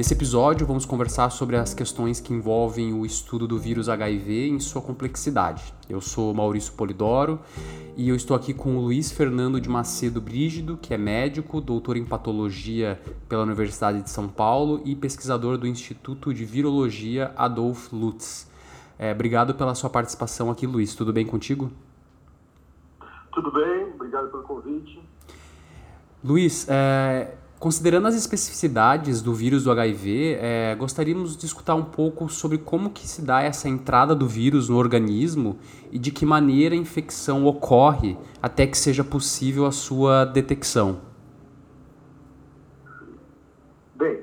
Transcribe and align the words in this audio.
Nesse 0.00 0.14
episódio, 0.14 0.66
vamos 0.66 0.86
conversar 0.86 1.28
sobre 1.28 1.56
as 1.56 1.74
questões 1.74 2.20
que 2.20 2.32
envolvem 2.32 2.94
o 2.94 3.04
estudo 3.04 3.46
do 3.46 3.58
vírus 3.58 3.86
HIV 3.86 4.48
em 4.48 4.58
sua 4.58 4.80
complexidade. 4.80 5.74
Eu 5.90 6.00
sou 6.00 6.32
Maurício 6.32 6.72
Polidoro 6.72 7.38
e 7.98 8.08
eu 8.08 8.16
estou 8.16 8.34
aqui 8.34 8.54
com 8.54 8.78
o 8.78 8.80
Luiz 8.80 9.12
Fernando 9.12 9.60
de 9.60 9.68
Macedo 9.68 10.18
Brígido, 10.18 10.78
que 10.80 10.94
é 10.94 10.96
médico, 10.96 11.60
doutor 11.60 11.98
em 11.98 12.04
patologia 12.06 12.98
pela 13.28 13.42
Universidade 13.42 14.00
de 14.00 14.08
São 14.08 14.26
Paulo 14.26 14.80
e 14.86 14.96
pesquisador 14.96 15.58
do 15.58 15.66
Instituto 15.66 16.32
de 16.32 16.46
Virologia 16.46 17.34
Adolf 17.36 17.92
Lutz. 17.92 18.50
É, 18.98 19.12
obrigado 19.12 19.54
pela 19.54 19.74
sua 19.74 19.90
participação 19.90 20.50
aqui, 20.50 20.66
Luiz. 20.66 20.94
Tudo 20.94 21.12
bem 21.12 21.26
contigo? 21.26 21.70
Tudo 23.34 23.52
bem, 23.52 23.92
obrigado 23.92 24.30
pelo 24.30 24.44
convite. 24.44 24.98
Luiz, 26.24 26.66
é, 26.70 27.34
Considerando 27.60 28.08
as 28.08 28.14
especificidades 28.14 29.20
do 29.20 29.34
vírus 29.34 29.64
do 29.64 29.70
HIV, 29.70 30.38
é, 30.40 30.74
gostaríamos 30.76 31.36
de 31.36 31.44
escutar 31.44 31.74
um 31.74 31.84
pouco 31.84 32.26
sobre 32.26 32.56
como 32.56 32.88
que 32.88 33.06
se 33.06 33.20
dá 33.20 33.42
essa 33.42 33.68
entrada 33.68 34.14
do 34.14 34.26
vírus 34.26 34.70
no 34.70 34.78
organismo 34.78 35.58
e 35.92 35.98
de 35.98 36.10
que 36.10 36.24
maneira 36.24 36.74
a 36.74 36.78
infecção 36.78 37.44
ocorre 37.44 38.16
até 38.40 38.66
que 38.66 38.78
seja 38.78 39.04
possível 39.04 39.66
a 39.66 39.72
sua 39.72 40.24
detecção. 40.24 41.02
Bem, 43.94 44.22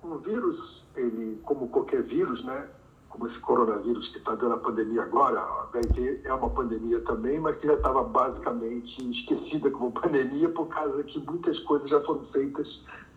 o 0.00 0.18
vírus, 0.18 0.84
ele, 0.94 1.40
como 1.42 1.66
qualquer 1.66 2.04
vírus, 2.04 2.44
né, 2.44 2.66
como 3.16 3.30
esse 3.30 3.40
coronavírus 3.40 4.08
que 4.10 4.18
está 4.18 4.34
dando 4.34 4.54
a 4.54 4.58
pandemia 4.58 5.02
agora, 5.02 5.40
a 5.40 5.68
HIV 5.72 6.20
é 6.24 6.32
uma 6.34 6.50
pandemia 6.50 7.00
também, 7.00 7.40
mas 7.40 7.56
que 7.56 7.66
já 7.66 7.72
estava 7.72 8.04
basicamente 8.04 9.10
esquecida 9.10 9.70
como 9.70 9.90
pandemia 9.98 10.50
por 10.50 10.68
causa 10.68 11.02
que 11.02 11.18
muitas 11.20 11.58
coisas 11.60 11.88
já 11.88 12.00
foram 12.02 12.26
feitas 12.26 12.68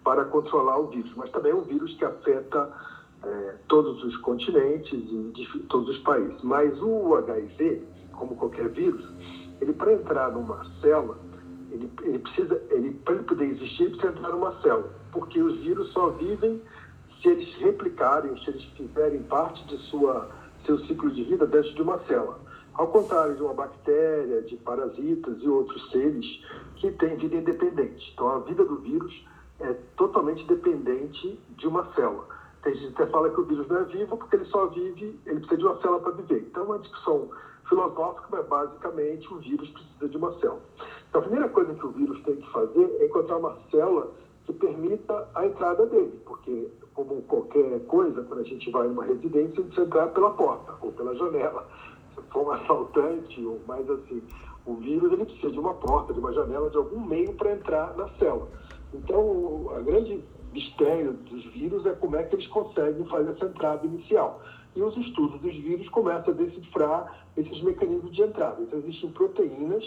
para 0.04 0.24
controlar 0.26 0.80
o 0.80 0.88
vírus. 0.88 1.12
Mas 1.18 1.30
também 1.32 1.52
é 1.52 1.56
um 1.56 1.64
vírus 1.64 1.94
que 1.98 2.06
afeta 2.06 2.72
é, 3.24 3.56
todos 3.68 4.02
os 4.04 4.16
continentes 4.18 4.94
e 4.94 5.60
todos 5.68 5.90
os 5.90 5.98
países. 6.00 6.42
Mas 6.44 6.82
o 6.82 7.16
HIV, 7.16 7.86
como 8.14 8.38
qualquer 8.38 8.70
vírus, 8.70 9.06
ele 9.60 9.74
para 9.74 9.94
entrar 9.94 10.32
numa 10.32 10.64
célula, 10.80 11.20
ele, 11.72 11.92
ele 12.04 12.20
precisa, 12.20 12.62
ele 12.70 12.92
para 13.04 13.16
ele 13.16 13.24
poder 13.24 13.46
existir, 13.46 13.84
ele 13.84 13.98
precisa 13.98 14.18
entrar 14.18 14.30
numa 14.30 14.62
célula, 14.62 14.90
porque 15.12 15.42
os 15.42 15.60
vírus 15.60 15.92
só 15.92 16.10
vivem 16.12 16.62
se 17.22 17.28
eles 17.28 17.54
replicarem, 17.56 18.38
se 18.44 18.50
eles 18.50 18.64
fizerem 18.76 19.24
parte 19.24 19.64
de 19.66 19.78
sua, 19.90 20.30
seu 20.66 20.80
ciclo 20.86 21.12
de 21.12 21.24
vida 21.24 21.46
dentro 21.46 21.74
de 21.74 21.82
uma 21.82 22.00
célula. 22.00 22.40
Ao 22.74 22.88
contrário 22.88 23.36
de 23.36 23.42
uma 23.42 23.54
bactéria, 23.54 24.42
de 24.44 24.56
parasitas 24.58 25.42
e 25.42 25.50
outros 25.50 25.90
seres 25.92 26.26
que 26.78 26.92
têm 26.92 27.18
vida 27.18 27.36
independente. 27.36 28.12
Então, 28.14 28.30
a 28.30 28.40
vida 28.40 28.64
do 28.64 28.78
vírus 28.78 29.26
é 29.60 29.74
totalmente 29.98 30.46
dependente 30.46 31.38
de 31.58 31.68
uma 31.68 31.92
célula. 31.94 32.26
Tem 32.64 32.74
gente 32.76 32.94
que 32.94 33.02
até 33.02 33.12
fala 33.12 33.30
que 33.30 33.40
o 33.40 33.46
vírus 33.46 33.68
não 33.68 33.78
é 33.78 33.84
vivo 33.84 34.18
porque 34.18 34.36
ele 34.38 34.46
só 34.46 34.68
vive, 34.68 35.20
ele 35.26 35.40
precisa 35.40 35.58
de 35.58 35.66
uma 35.66 35.82
célula 35.82 36.00
para 36.00 36.12
viver. 36.12 36.48
Então, 36.50 36.64
é 36.64 36.66
uma 36.68 36.80
discussão 36.80 37.30
filosófica, 37.68 38.28
mas 38.32 38.48
basicamente 38.48 39.34
o 39.34 39.38
vírus 39.40 39.70
precisa 39.70 40.08
de 40.08 40.18
uma 40.18 40.34
célula. 40.40 40.62
Então, 41.10 41.20
a 41.20 41.24
primeira 41.24 41.50
coisa 41.50 41.74
que 41.74 41.86
o 41.86 41.92
vírus 41.92 42.22
tem 42.24 42.38
que 42.38 42.52
fazer 42.52 42.98
é 43.00 43.06
encontrar 43.06 43.38
uma 43.38 43.58
célula 43.70 44.12
que 44.46 44.54
permita 44.54 45.30
a 45.36 45.46
entrada 45.46 45.86
dele, 45.86 46.20
porque 46.26 46.70
como 47.06 47.22
qualquer 47.22 47.80
coisa, 47.86 48.24
quando 48.24 48.42
a 48.42 48.44
gente 48.44 48.70
vai 48.72 48.88
numa 48.88 49.06
residência, 49.06 49.64
gente 49.64 49.80
entrar 49.80 50.08
pela 50.08 50.32
porta 50.32 50.74
ou 50.82 50.92
pela 50.92 51.16
janela. 51.16 51.66
Se 52.14 52.22
for 52.30 52.48
um 52.48 52.52
assaltante 52.52 53.42
ou 53.46 53.62
mais 53.66 53.90
assim, 53.90 54.22
o 54.66 54.76
vírus 54.76 55.14
ele 55.14 55.24
precisa 55.24 55.50
de 55.50 55.60
uma 55.60 55.74
porta, 55.76 56.14
de 56.14 56.20
uma 56.20 56.34
janela, 56.34 56.70
de 56.70 56.76
algum 56.76 57.00
meio 57.00 57.34
para 57.36 57.54
entrar 57.54 57.96
na 57.96 58.10
célula. 58.18 58.50
Então, 58.94 59.72
a 59.78 59.80
grande 59.80 60.22
mistério 60.52 61.14
dos 61.14 61.46
vírus 61.54 61.86
é 61.86 61.94
como 61.94 62.18
é 62.18 62.24
que 62.24 62.36
eles 62.36 62.48
conseguem 62.48 63.06
fazer 63.06 63.32
essa 63.32 63.46
entrada 63.46 63.86
inicial. 63.86 64.42
E 64.76 64.82
os 64.82 64.96
estudos 64.98 65.40
dos 65.40 65.56
vírus 65.56 65.88
começam 65.90 66.34
a 66.34 66.38
decifrar 66.38 67.26
esses 67.38 67.62
mecanismos 67.64 68.14
de 68.14 68.24
entrada. 68.24 68.62
Então, 68.62 68.80
existem 68.80 69.10
proteínas 69.12 69.86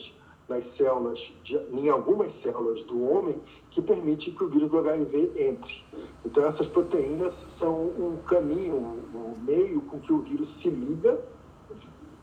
nas 0.52 0.76
células, 0.76 1.18
de, 1.44 1.56
em 1.72 1.88
algumas 1.88 2.30
células 2.42 2.84
do 2.84 3.02
homem, 3.10 3.40
que 3.70 3.80
permite 3.80 4.30
que 4.30 4.44
o 4.44 4.48
vírus 4.48 4.70
do 4.70 4.78
HIV 4.78 5.32
entre. 5.36 5.84
Então, 6.24 6.46
essas 6.46 6.66
proteínas 6.68 7.34
são 7.58 7.74
um 7.74 8.18
caminho, 8.28 8.76
um 9.14 9.34
meio 9.44 9.80
com 9.82 9.98
que 10.00 10.12
o 10.12 10.18
vírus 10.18 10.48
se 10.60 10.68
liga 10.68 11.18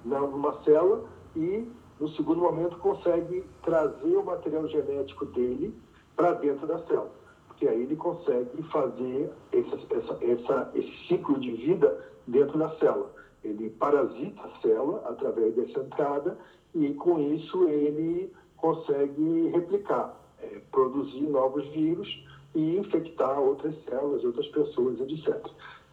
numa 0.05 0.61
célula 0.63 1.03
e, 1.35 1.67
no 1.99 2.07
segundo 2.09 2.41
momento, 2.41 2.77
consegue 2.77 3.43
trazer 3.63 4.15
o 4.15 4.23
material 4.23 4.67
genético 4.67 5.25
dele 5.25 5.73
para 6.15 6.33
dentro 6.33 6.67
da 6.67 6.79
célula. 6.85 7.11
Porque 7.47 7.67
aí 7.67 7.81
ele 7.81 7.95
consegue 7.95 8.63
fazer 8.71 9.31
essa, 9.51 10.17
essa, 10.21 10.71
esse 10.75 11.07
ciclo 11.07 11.39
de 11.39 11.51
vida 11.51 12.05
dentro 12.27 12.57
da 12.57 12.69
célula. 12.77 13.11
Ele 13.43 13.69
parasita 13.71 14.41
a 14.43 14.61
célula 14.61 15.01
através 15.05 15.55
dessa 15.55 15.79
entrada 15.79 16.37
e 16.75 16.93
com 16.93 17.19
isso 17.19 17.67
ele 17.67 18.31
consegue 18.57 19.47
replicar, 19.49 20.19
é, 20.41 20.59
produzir 20.71 21.21
novos 21.21 21.67
vírus 21.69 22.07
e 22.55 22.77
infectar 22.77 23.39
outras 23.39 23.75
células, 23.85 24.23
outras 24.23 24.47
pessoas, 24.47 24.99
etc. 24.99 25.35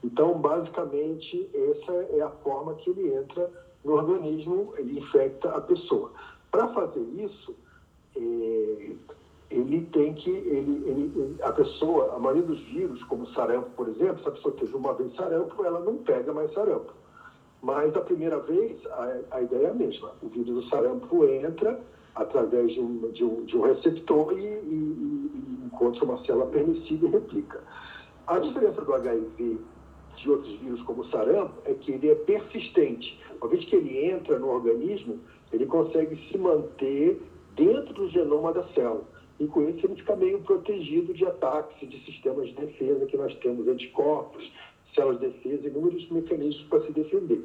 Então, 0.04 0.38
basicamente, 0.38 1.48
essa 1.54 1.92
é 2.16 2.22
a 2.22 2.30
forma 2.30 2.74
que 2.74 2.90
ele 2.90 3.14
entra 3.14 3.50
no 3.84 3.94
organismo, 3.94 4.74
ele 4.76 4.98
infecta 4.98 5.50
a 5.50 5.60
pessoa. 5.60 6.12
Para 6.50 6.68
fazer 6.68 7.00
isso, 7.00 7.54
é, 8.16 8.92
ele 9.50 9.86
tem 9.92 10.14
que, 10.14 10.30
ele, 10.30 10.82
ele, 10.86 11.36
a 11.42 11.52
pessoa, 11.52 12.14
a 12.14 12.18
maioria 12.18 12.42
dos 12.42 12.60
vírus, 12.62 13.02
como 13.04 13.26
sarampo, 13.28 13.70
por 13.70 13.88
exemplo, 13.88 14.22
se 14.22 14.28
a 14.28 14.32
pessoa 14.32 14.54
teve 14.54 14.74
uma 14.74 14.94
vez 14.94 15.14
sarampo, 15.14 15.64
ela 15.64 15.80
não 15.80 15.96
pega 15.98 16.32
mais 16.32 16.52
sarampo. 16.52 16.92
Mas 17.66 17.96
a 17.96 18.00
primeira 18.00 18.38
vez, 18.38 18.78
a, 18.86 19.18
a 19.32 19.42
ideia 19.42 19.66
é 19.66 19.70
a 19.70 19.74
mesma. 19.74 20.12
O 20.22 20.28
vírus 20.28 20.54
do 20.54 20.62
sarampo 20.68 21.24
entra 21.24 21.80
através 22.14 22.72
de 22.72 22.78
um, 22.78 23.10
de 23.10 23.24
um, 23.24 23.44
de 23.44 23.56
um 23.56 23.62
receptor 23.62 24.38
e, 24.38 24.44
e, 24.44 24.44
e, 24.44 25.66
encontra 25.66 26.04
uma 26.04 26.24
célula 26.24 26.46
permissiva 26.46 27.08
e 27.08 27.10
replica. 27.10 27.60
A 28.28 28.38
diferença 28.38 28.80
do 28.82 28.94
HIV 28.94 29.58
de 30.16 30.30
outros 30.30 30.60
vírus 30.60 30.80
como 30.82 31.02
o 31.02 31.10
sarampo 31.10 31.54
é 31.64 31.74
que 31.74 31.90
ele 31.90 32.08
é 32.08 32.14
persistente. 32.14 33.20
Uma 33.40 33.50
vez 33.50 33.64
que 33.64 33.74
ele 33.74 34.12
entra 34.12 34.38
no 34.38 34.48
organismo, 34.48 35.18
ele 35.52 35.66
consegue 35.66 36.16
se 36.30 36.38
manter 36.38 37.20
dentro 37.56 37.92
do 37.94 38.08
genoma 38.10 38.52
da 38.52 38.62
célula. 38.74 39.02
E 39.40 39.46
com 39.48 39.68
isso 39.68 39.84
ele 39.84 39.96
fica 39.96 40.14
meio 40.14 40.38
protegido 40.42 41.12
de 41.12 41.26
ataques 41.26 41.90
de 41.90 41.98
sistemas 42.04 42.46
de 42.46 42.54
defesa 42.54 43.06
que 43.06 43.16
nós 43.16 43.34
temos, 43.40 43.66
anticorpos, 43.66 44.52
células 44.96 45.20
de 45.20 45.28
defesa, 45.28 45.68
inúmeros 45.68 46.10
mecanismos 46.10 46.66
para 46.68 46.80
se 46.80 46.92
defender. 46.92 47.44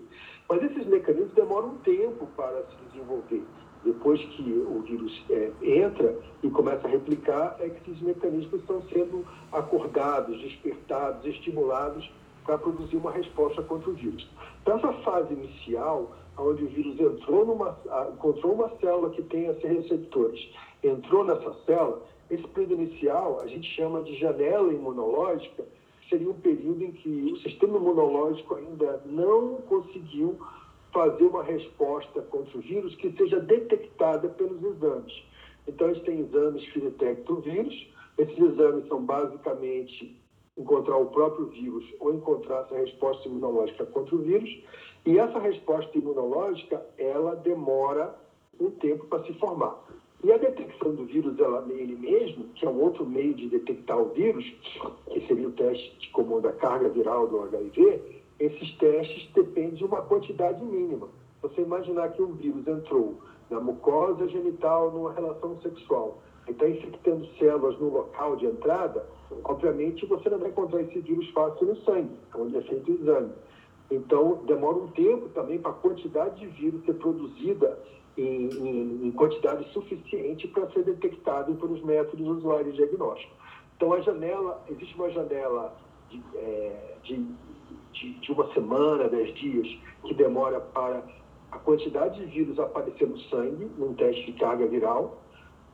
Mas 0.50 0.64
esses 0.64 0.88
mecanismos 0.88 1.34
demoram 1.34 1.70
um 1.70 1.78
tempo 1.78 2.26
para 2.36 2.64
se 2.64 2.76
desenvolver. 2.90 3.44
Depois 3.84 4.20
que 4.20 4.42
o 4.42 4.82
vírus 4.82 5.24
é, 5.30 5.52
entra 5.62 6.16
e 6.44 6.50
começa 6.50 6.88
a 6.88 6.90
replicar, 6.90 7.58
é 7.60 7.70
que 7.70 7.92
esses 7.92 8.02
mecanismos 8.02 8.62
estão 8.62 8.82
sendo 8.94 9.26
acordados, 9.52 10.40
despertados, 10.42 11.26
estimulados 11.26 12.10
para 12.46 12.58
produzir 12.58 12.98
uma 12.98 13.12
resposta 13.12 13.62
contra 13.64 13.90
o 13.90 13.94
vírus. 13.94 14.28
Então, 14.62 14.78
essa 14.78 14.94
fase 15.04 15.34
inicial, 15.34 16.12
onde 16.38 16.64
o 16.64 16.68
vírus 16.68 17.00
entrou 17.00 17.46
numa, 17.46 17.78
encontrou 18.14 18.54
uma 18.54 18.70
célula 18.80 19.10
que 19.12 19.22
tem 19.24 19.48
esses 19.48 19.64
receptores, 19.64 20.50
entrou 20.84 21.24
nessa 21.24 21.54
célula, 21.66 22.02
esse 22.30 22.48
período 22.50 22.84
inicial 22.84 23.42
a 23.42 23.48
gente 23.48 23.68
chama 23.76 24.02
de 24.04 24.16
janela 24.18 24.72
imunológica, 24.72 25.66
seria 26.12 26.30
um 26.30 26.40
período 26.42 26.84
em 26.84 26.92
que 26.92 27.32
o 27.32 27.38
sistema 27.38 27.78
imunológico 27.78 28.56
ainda 28.56 29.02
não 29.06 29.56
conseguiu 29.62 30.38
fazer 30.92 31.24
uma 31.24 31.42
resposta 31.42 32.22
contra 32.24 32.58
o 32.58 32.62
vírus 32.62 32.94
que 32.96 33.12
seja 33.14 33.40
detectada 33.40 34.28
pelos 34.28 34.62
exames. 34.62 35.24
Então, 35.66 35.94
gente 35.94 36.06
tem 36.06 36.20
exames 36.20 36.70
que 36.70 36.82
detectam 36.82 37.38
o 37.38 37.42
vírus. 37.42 37.88
Esses 38.18 38.38
exames 38.38 38.88
são 38.90 39.02
basicamente 39.02 40.20
encontrar 40.58 40.98
o 40.98 41.06
próprio 41.08 41.46
vírus 41.48 41.86
ou 42.00 42.14
encontrar 42.14 42.66
essa 42.66 42.76
resposta 42.76 43.28
imunológica 43.28 43.86
contra 43.86 44.14
o 44.14 44.20
vírus. 44.20 44.50
E 45.06 45.18
essa 45.18 45.40
resposta 45.40 45.98
imunológica, 45.98 46.86
ela 46.98 47.36
demora 47.38 48.14
um 48.60 48.70
tempo 48.70 49.08
para 49.08 49.24
se 49.24 49.34
formar. 49.36 49.82
E 50.24 50.32
a 50.32 50.38
detecção 50.38 50.94
do 50.94 51.06
vírus 51.06 51.40
ela, 51.40 51.62
nele 51.66 51.96
mesmo, 51.96 52.46
que 52.56 52.66
é 52.66 52.70
um 52.70 52.80
outro 52.80 53.06
meio 53.06 53.34
de 53.34 53.50
detectar 53.50 54.00
o 54.00 54.10
vírus, 54.10 54.46
que 55.10 55.26
seria 55.28 55.48
o 55.48 55.52
teste 55.52 55.98
de 56.00 56.10
comum 56.10 56.40
da 56.40 56.52
carga 56.52 56.90
viral 56.90 57.28
do 57.28 57.42
HIV, 57.42 58.22
esses 58.40 58.78
testes 58.78 59.30
dependem 59.34 59.76
de 59.76 59.84
uma 59.84 60.02
quantidade 60.04 60.64
mínima. 60.64 61.10
Você 61.42 61.62
imaginar 61.62 62.10
que 62.10 62.22
um 62.22 62.34
vírus 62.34 62.68
entrou 62.68 63.20
na 63.50 63.60
mucosa 63.60 64.28
genital 64.28 64.92
numa 64.92 65.12
relação 65.12 65.60
sexual, 65.62 66.22
e 66.48 66.52
está 66.52 66.70
infectando 66.70 67.28
células 67.40 67.80
no 67.80 67.90
local 67.90 68.36
de 68.36 68.46
entrada, 68.46 69.06
obviamente 69.44 70.06
você 70.06 70.30
não 70.30 70.38
vai 70.38 70.50
encontrar 70.50 70.82
esse 70.82 71.00
vírus 71.00 71.30
fácil 71.32 71.68
no 71.68 71.76
sangue, 71.78 72.16
onde 72.36 72.58
é 72.58 72.62
feito 72.62 72.92
o 72.92 72.96
exame. 72.96 73.32
Então, 73.90 74.40
demora 74.46 74.78
um 74.78 74.88
tempo 74.88 75.30
também 75.30 75.60
para 75.60 75.72
a 75.72 75.76
quantidade 75.76 76.40
de 76.40 76.48
vírus 76.48 76.84
ser 76.86 76.94
produzida 76.94 77.78
em, 78.18 78.50
em, 78.50 79.08
em 79.08 79.12
quantidade 79.12 79.68
suficiente 79.72 80.48
para 80.48 80.70
ser 80.72 80.84
detectado 80.84 81.56
pelos 81.56 81.82
métodos 81.84 82.28
usuários 82.28 82.76
diagnósticos. 82.76 83.36
Então, 83.76 83.94
a 83.94 84.02
janela, 84.02 84.64
existe 84.70 84.94
uma 84.96 85.10
janela 85.10 85.76
de, 86.10 86.22
é, 86.36 86.96
de, 87.04 87.26
de, 87.94 88.14
de 88.14 88.32
uma 88.32 88.54
semana, 88.54 89.08
dez 89.10 89.34
dias, 89.36 89.68
que 90.04 90.14
demora 90.14 90.60
para 90.60 91.04
a 91.52 91.58
quantidade 91.60 92.20
de 92.20 92.26
vírus 92.28 92.60
aparecer 92.60 93.08
no 93.08 93.18
sangue, 93.22 93.70
num 93.78 93.94
teste 93.94 94.32
de 94.32 94.40
carga 94.40 94.68
viral, 94.68 95.22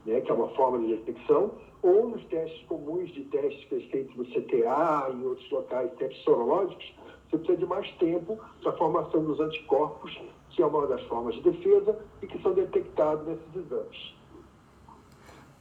né, 0.05 0.21
que 0.21 0.31
é 0.31 0.33
uma 0.33 0.49
forma 0.49 0.79
de 0.79 0.95
detecção, 0.95 1.51
ou 1.81 2.09
nos 2.09 2.23
testes 2.25 2.65
comuns 2.67 3.11
de 3.13 3.23
testes 3.25 3.63
que 3.65 3.75
é 3.75 4.05
no 4.15 4.25
CTA, 4.25 5.11
em 5.13 5.25
outros 5.25 5.49
locais, 5.51 5.91
testes 5.97 6.23
sorológicos, 6.23 6.93
você 7.29 7.37
precisa 7.37 7.57
de 7.57 7.65
mais 7.65 7.91
tempo 7.97 8.39
para 8.61 8.71
a 8.71 8.77
formação 8.77 9.23
dos 9.23 9.39
anticorpos, 9.39 10.17
que 10.57 10.63
é 10.63 10.65
uma 10.65 10.87
das 10.87 11.03
formas 11.03 11.35
de 11.35 11.41
defesa 11.41 11.95
e 12.19 12.25
que 12.25 12.41
são 12.41 12.51
detectados 12.51 13.27
nesses 13.27 13.55
exames. 13.55 14.15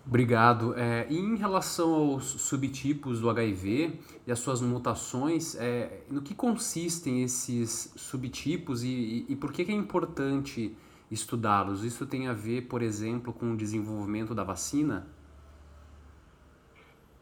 Obrigado. 0.07 0.73
É, 0.75 1.07
e 1.11 1.19
em 1.19 1.37
relação 1.37 1.93
aos 1.95 2.25
subtipos 2.25 3.21
do 3.21 3.29
HIV 3.29 4.01
e 4.27 4.33
as 4.33 4.39
suas 4.39 4.63
mutações, 4.63 5.55
é, 5.57 6.01
no 6.11 6.23
que 6.23 6.35
consistem 6.35 7.23
esses 7.23 7.93
subtipos 7.95 8.83
e, 8.83 8.89
e, 8.89 9.33
e 9.33 9.37
por 9.37 9.53
que, 9.53 9.67
que 9.67 9.71
é 9.71 9.75
importante 9.75 10.75
estudá-los? 11.11 11.85
Isso 11.85 12.07
tem 12.07 12.29
a 12.29 12.33
ver, 12.33 12.63
por 12.63 12.81
exemplo, 12.81 13.35
com 13.35 13.53
o 13.53 13.57
desenvolvimento 13.57 14.35
da 14.35 14.45
vacina? 14.45 15.07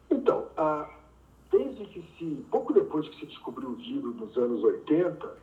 Então, 0.09 0.45
a, 0.55 0.89
desde 1.51 1.85
que 1.87 2.01
se, 2.17 2.45
pouco 2.49 2.71
depois 2.71 3.09
que 3.09 3.19
se 3.19 3.25
descobriu 3.25 3.71
o 3.71 3.75
vírus, 3.75 4.15
nos 4.15 4.37
anos 4.37 4.63
80, 4.63 5.37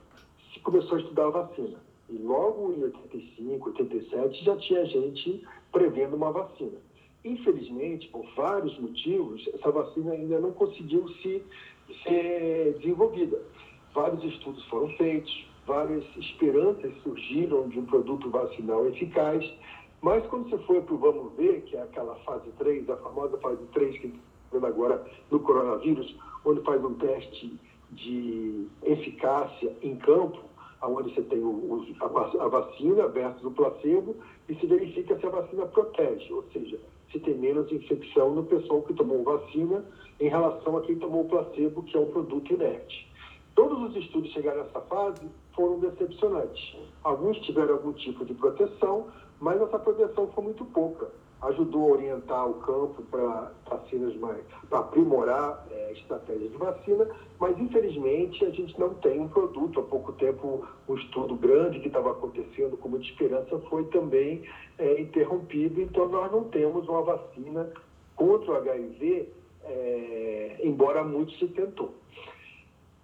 se 0.55 0.61
começou 0.61 0.97
a 0.97 1.01
estudar 1.01 1.27
a 1.27 1.31
vacina. 1.31 1.92
E 2.13 2.19
logo 2.19 2.75
em 2.75 2.85
85, 2.85 3.71
87, 3.71 4.45
já 4.45 4.57
tinha 4.59 4.85
gente 4.85 5.43
prevendo 5.73 6.15
uma 6.15 6.31
vacina. 6.31 6.79
Infelizmente, 7.25 8.07
por 8.09 8.27
vários 8.37 8.79
motivos, 8.79 9.49
essa 9.55 9.71
vacina 9.71 10.13
ainda 10.13 10.39
não 10.39 10.53
conseguiu 10.53 11.09
se 11.09 11.43
ser 12.03 12.75
desenvolvida. 12.81 13.41
Vários 13.95 14.23
estudos 14.25 14.63
foram 14.67 14.89
feitos, 14.97 15.47
várias 15.67 16.05
esperanças 16.17 16.93
surgiram 17.03 17.67
de 17.69 17.79
um 17.79 17.87
produto 17.87 18.29
vacinal 18.29 18.87
eficaz, 18.89 19.51
mas 20.03 20.27
quando 20.27 20.51
você 20.51 20.59
foi 20.65 20.83
para 20.83 20.95
o 20.95 20.99
vamos 20.99 21.33
ver, 21.35 21.63
que 21.63 21.77
é 21.77 21.83
aquela 21.83 22.17
fase 22.17 22.51
3, 22.59 22.91
a 22.91 22.97
famosa 22.99 23.39
fase 23.39 23.65
3 23.73 23.99
que 24.01 24.13
está 24.53 24.67
agora 24.67 25.03
no 25.31 25.41
coronavírus, 25.41 26.15
onde 26.45 26.61
faz 26.61 26.85
um 26.85 26.93
teste 26.95 27.59
de 27.93 28.67
eficácia 28.83 29.75
em 29.83 29.97
campo, 29.97 30.52
onde 30.83 31.15
você 31.15 31.23
tem 31.23 31.39
o, 31.39 31.85
a, 32.01 32.49
vacina 32.49 33.09
versus 33.09 33.45
o 33.45 33.51
placebo 33.51 34.17
e 34.49 34.55
se 34.55 34.67
verifica 34.67 35.19
se 35.19 35.27
a 35.27 35.31
vacina 35.31 35.67
protege, 35.67 36.33
ou 36.33 36.45
seja, 36.53 36.81
se 37.11 37.21
tem 37.21 37.35
menos 37.37 37.71
infecção 37.71 38.35
no 38.35 38.45
pessoal 38.45 38.83
que 38.83 38.95
tomou 38.95 39.23
vacina 39.23 39.85
em 40.21 40.29
relação 40.29 40.77
a 40.77 40.81
quem 40.83 40.97
tomou 40.97 41.25
placebo, 41.27 41.83
que 41.85 41.97
é 41.97 42.01
um 42.01 42.11
produto 42.11 42.53
inerte. 42.53 43.11
Todos 43.55 43.91
os 43.91 43.97
estudos 43.97 44.31
chegaram 44.33 44.65
nessa 44.65 44.81
fase 44.83 45.29
foram 45.55 45.79
decepcionantes. 45.79 46.77
Alguns 47.05 47.39
tiveram 47.41 47.75
algum 47.75 47.93
tipo 47.93 48.25
de 48.25 48.35
proteção, 48.35 49.09
mas 49.41 49.61
essa 49.61 49.79
proteção 49.79 50.29
foi 50.29 50.45
muito 50.45 50.65
pouca 50.67 51.11
ajudou 51.43 51.89
a 51.89 51.97
orientar 51.97 52.49
o 52.49 52.55
campo 52.55 53.03
para 53.11 53.53
vacinas 53.69 54.15
mais, 54.17 54.41
para 54.69 54.79
aprimorar 54.79 55.67
é, 55.71 55.93
estratégias 55.93 56.51
de 56.51 56.57
vacina, 56.57 57.09
mas 57.39 57.59
infelizmente 57.59 58.45
a 58.45 58.51
gente 58.51 58.79
não 58.79 58.95
tem 58.95 59.21
um 59.21 59.29
produto. 59.29 59.81
Há 59.81 59.83
pouco 59.83 60.13
tempo, 60.13 60.65
um 60.89 60.95
estudo 60.95 61.35
grande 61.35 61.81
que 61.81 61.89
estava 61.89 62.13
acontecendo 62.13 62.77
com 62.77 62.89
muita 62.89 63.07
esperança 63.07 63.59
foi 63.69 63.85
também 63.87 64.43
é, 64.79 65.01
interrompido, 65.01 65.81
então 65.81 66.09
nós 66.09 66.31
não 66.31 66.45
temos 66.45 66.89
uma 66.89 67.03
vacina 67.03 67.69
contra 68.15 68.53
o 68.53 68.57
HIV, 68.57 69.29
é, 69.65 70.61
embora 70.63 71.03
muito 71.03 71.33
se 71.39 71.49
tentou. 71.49 71.93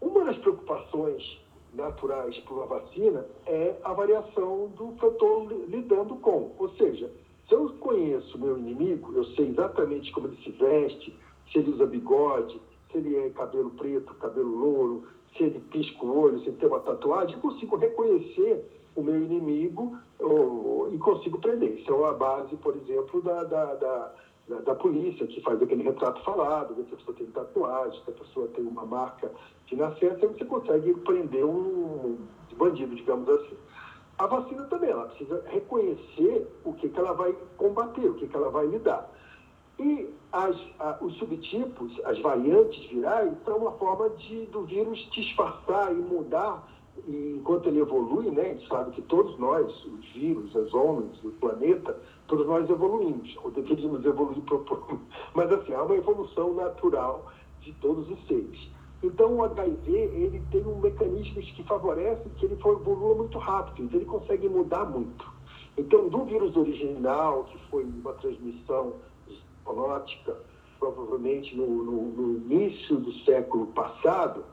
Uma 0.00 0.24
das 0.24 0.38
preocupações 0.38 1.40
naturais 1.74 2.38
para 2.38 2.62
a 2.62 2.66
vacina 2.66 3.26
é 3.46 3.74
a 3.82 3.92
variação 3.92 4.68
do 4.76 4.94
estou 4.94 5.48
lidando 5.68 6.16
com, 6.16 6.52
ou 6.56 6.70
seja, 6.76 7.10
se 7.48 7.54
eu 7.54 7.70
conheço 7.80 8.38
meu 8.38 8.58
inimigo, 8.58 9.12
eu 9.14 9.24
sei 9.24 9.48
exatamente 9.48 10.12
como 10.12 10.28
ele 10.28 10.36
se 10.42 10.50
veste, 10.50 11.16
se 11.50 11.58
ele 11.58 11.70
usa 11.70 11.86
bigode, 11.86 12.60
se 12.92 12.98
ele 12.98 13.16
é 13.16 13.30
cabelo 13.30 13.70
preto, 13.70 14.14
cabelo 14.14 14.54
louro, 14.54 15.04
se 15.36 15.44
ele 15.44 15.60
pisca 15.70 16.04
o 16.04 16.18
olho, 16.18 16.40
se 16.40 16.48
ele 16.48 16.56
tem 16.58 16.68
uma 16.68 16.80
tatuagem, 16.80 17.38
consigo 17.40 17.76
reconhecer 17.76 18.64
o 18.94 19.02
meu 19.02 19.16
inimigo 19.16 19.96
ou, 20.18 20.92
e 20.92 20.98
consigo 20.98 21.38
prender. 21.38 21.78
Isso 21.78 21.90
é 21.90 22.08
a 22.08 22.12
base, 22.12 22.54
por 22.56 22.76
exemplo, 22.76 23.22
da, 23.22 23.44
da, 23.44 23.74
da, 23.74 24.14
da, 24.64 24.74
polícia, 24.74 25.26
que 25.26 25.40
faz 25.40 25.62
aquele 25.62 25.84
retrato 25.84 26.22
falado, 26.24 26.74
se 26.74 26.80
a 26.80 26.96
pessoa 26.96 27.16
tem 27.16 27.26
tatuagem, 27.28 28.02
se 28.04 28.10
a 28.10 28.14
pessoa 28.14 28.48
tem 28.48 28.66
uma 28.66 28.84
marca 28.84 29.30
de 29.66 29.76
nascença, 29.76 30.26
você 30.26 30.44
consegue 30.44 30.92
prender 31.00 31.44
um 31.44 32.18
bandido, 32.56 32.94
digamos 32.94 33.28
assim. 33.28 33.56
A 34.18 34.26
vacina 34.26 34.64
também, 34.64 34.90
ela 34.90 35.06
precisa 35.06 35.44
reconhecer 35.46 36.46
o 36.64 36.72
que, 36.72 36.88
que 36.88 36.98
ela 36.98 37.12
vai 37.12 37.32
combater, 37.56 38.08
o 38.08 38.14
que, 38.14 38.26
que 38.26 38.36
ela 38.36 38.50
vai 38.50 38.66
lidar. 38.66 39.08
E 39.78 40.12
as, 40.32 40.56
a, 40.80 40.98
os 41.00 41.16
subtipos, 41.18 41.92
as 42.04 42.18
variantes 42.20 42.84
virais, 42.90 43.32
são 43.44 43.58
uma 43.58 43.72
forma 43.72 44.10
de, 44.10 44.46
do 44.46 44.62
vírus 44.62 44.98
disfarçar 45.12 45.92
e 45.92 45.96
mudar 45.96 46.68
e, 47.06 47.36
enquanto 47.38 47.68
ele 47.68 47.78
evolui, 47.80 48.30
né? 48.30 48.42
A 48.42 48.54
gente 48.54 48.68
sabe 48.68 48.90
que 48.90 49.02
todos 49.02 49.38
nós, 49.38 49.72
os 49.84 50.04
vírus, 50.12 50.54
as 50.56 50.74
ondas, 50.74 51.22
o 51.22 51.30
planeta, 51.32 51.96
todos 52.26 52.44
nós 52.46 52.68
evoluímos, 52.68 53.36
ou 53.44 53.52
deveríamos 53.52 54.04
evoluir, 54.04 54.42
mas 55.32 55.52
assim, 55.52 55.72
há 55.74 55.82
uma 55.84 55.94
evolução 55.94 56.54
natural 56.54 57.30
de 57.60 57.72
todos 57.74 58.10
os 58.10 58.26
seres. 58.26 58.68
Então, 59.02 59.36
o 59.36 59.44
HIV 59.44 59.92
ele 59.92 60.42
tem 60.50 60.66
um 60.66 60.80
mecanismo 60.80 61.40
que 61.40 61.62
favorece 61.64 62.28
que 62.36 62.46
ele 62.46 62.54
evolua 62.54 63.14
muito 63.14 63.38
rápido, 63.38 63.84
então 63.84 64.00
ele 64.00 64.08
consegue 64.08 64.48
mudar 64.48 64.84
muito. 64.86 65.24
Então, 65.76 66.08
do 66.08 66.24
vírus 66.24 66.56
original, 66.56 67.44
que 67.44 67.58
foi 67.70 67.84
uma 67.84 68.12
transmissão 68.14 68.94
zoonótica, 69.64 70.36
provavelmente 70.80 71.56
no, 71.56 71.66
no, 71.66 72.02
no, 72.02 72.36
início 72.38 72.96
do 72.96 73.12
século 73.24 73.68
passado, 73.68 74.44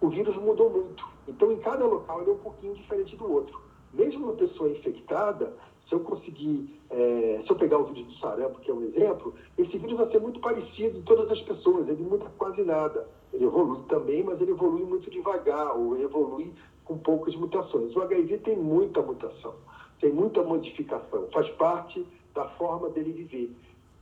o 0.00 0.08
vírus 0.08 0.36
mudou 0.36 0.70
muito. 0.70 1.06
Então, 1.28 1.52
em 1.52 1.58
cada 1.58 1.84
local, 1.84 2.22
ele 2.22 2.30
é 2.30 2.34
um 2.34 2.38
pouquinho 2.38 2.74
diferente 2.74 3.16
do 3.16 3.30
outro. 3.30 3.60
Mesmo 3.92 4.24
uma 4.24 4.34
pessoa 4.34 4.68
infectada, 4.70 5.54
se 5.88 5.94
eu 5.94 6.00
conseguir, 6.00 6.80
é, 6.90 7.42
se 7.44 7.50
eu 7.50 7.56
pegar 7.56 7.78
o 7.78 7.84
vírus 7.84 8.12
do 8.12 8.18
sarampo, 8.18 8.58
que 8.60 8.70
é 8.70 8.74
um 8.74 8.82
exemplo, 8.82 9.34
esse 9.56 9.78
vírus 9.78 9.96
vai 9.96 10.10
ser 10.10 10.20
muito 10.20 10.40
parecido 10.40 10.98
em 10.98 11.02
todas 11.02 11.30
as 11.30 11.40
pessoas, 11.42 11.88
ele 11.88 12.02
muda 12.02 12.26
quase 12.36 12.62
nada. 12.62 13.06
Ele 13.34 13.44
evolui 13.46 13.80
também, 13.88 14.22
mas 14.22 14.40
ele 14.40 14.52
evolui 14.52 14.84
muito 14.84 15.10
devagar, 15.10 15.76
ou 15.76 16.00
evolui 16.00 16.52
com 16.84 16.96
poucas 16.98 17.34
mutações. 17.34 17.94
O 17.96 18.02
HIV 18.02 18.38
tem 18.38 18.56
muita 18.56 19.02
mutação, 19.02 19.54
tem 20.00 20.12
muita 20.12 20.42
modificação, 20.42 21.26
faz 21.32 21.48
parte 21.50 22.06
da 22.32 22.48
forma 22.50 22.88
dele 22.90 23.12
viver. 23.12 23.50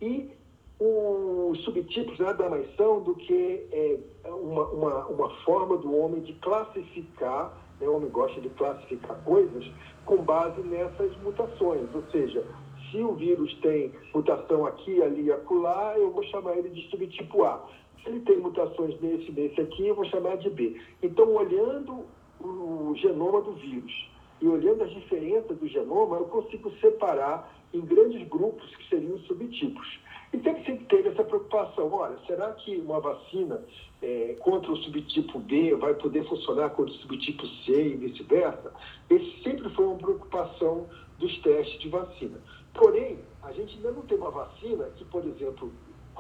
E 0.03 0.31
os 0.79 1.63
subtipos 1.65 2.19
nada 2.19 2.49
mais 2.51 2.67
são 2.77 3.01
do 3.01 3.15
que 3.15 3.67
é, 3.73 3.99
uma, 4.27 4.65
uma, 4.69 5.07
uma 5.07 5.31
forma 5.45 5.77
do 5.79 5.97
homem 5.97 6.21
de 6.21 6.35
classificar, 6.35 7.57
né? 7.81 7.89
o 7.89 7.97
homem 7.97 8.11
gosta 8.11 8.41
de 8.41 8.51
classificar 8.51 9.17
coisas 9.25 9.65
com 10.05 10.17
base 10.19 10.61
nessas 10.63 11.17
mutações, 11.23 11.89
ou 11.95 12.03
seja, 12.11 12.45
se 12.91 12.99
o 12.99 13.15
vírus 13.15 13.55
tem 13.63 13.93
mutação 14.13 14.67
aqui, 14.67 15.01
ali 15.03 15.33
acolá, 15.33 15.95
eu 15.97 16.11
vou 16.11 16.23
chamar 16.25 16.59
ele 16.59 16.69
de 16.69 16.91
subtipo 16.91 17.45
A. 17.45 17.65
Se 18.03 18.09
ele 18.09 18.21
tem 18.21 18.39
mutações 18.39 19.01
nesse, 19.01 19.31
nesse 19.33 19.61
aqui, 19.61 19.87
eu 19.87 19.95
vou 19.95 20.05
chamar 20.07 20.37
de 20.37 20.51
B. 20.51 20.81
Então, 21.03 21.33
olhando 21.35 22.05
o 22.41 22.95
genoma 22.97 23.41
do 23.43 23.53
vírus 23.53 24.11
e 24.41 24.49
olhando 24.49 24.83
as 24.83 24.91
diferenças 24.91 25.57
do 25.57 25.69
genoma, 25.69 26.17
eu 26.17 26.25
consigo 26.25 26.71
separar 26.81 27.53
em 27.73 27.81
grandes 27.81 28.27
grupos 28.29 28.75
que 28.77 28.89
seriam 28.89 29.15
os 29.15 29.27
subtipos. 29.27 30.01
E 30.33 30.41
sempre 30.41 30.65
se 30.65 30.85
teve 30.87 31.11
essa 31.11 31.23
preocupação, 31.25 31.93
olha, 31.93 32.17
será 32.27 32.53
que 32.53 32.77
uma 32.79 33.01
vacina 33.01 33.63
é, 34.01 34.35
contra 34.41 34.73
o 34.73 34.77
subtipo 34.79 35.39
B 35.39 35.75
vai 35.77 35.95
poder 35.95 36.27
funcionar 36.27 36.71
contra 36.71 36.93
o 36.93 36.97
subtipo 36.99 37.47
C 37.65 37.73
e 37.73 37.97
vice-versa? 37.97 38.73
Esse 39.11 39.43
sempre 39.43 39.69
foi 39.71 39.87
uma 39.87 39.99
preocupação 39.99 40.89
dos 41.19 41.39
testes 41.43 41.79
de 41.81 41.89
vacina. 41.91 42.41
Porém, 42.75 43.19
a 43.43 43.53
gente 43.53 43.77
ainda 43.77 43.93
não 43.93 44.03
tem 44.03 44.17
uma 44.17 44.31
vacina 44.31 44.85
que, 44.97 45.05
por 45.05 45.25
exemplo, 45.25 45.71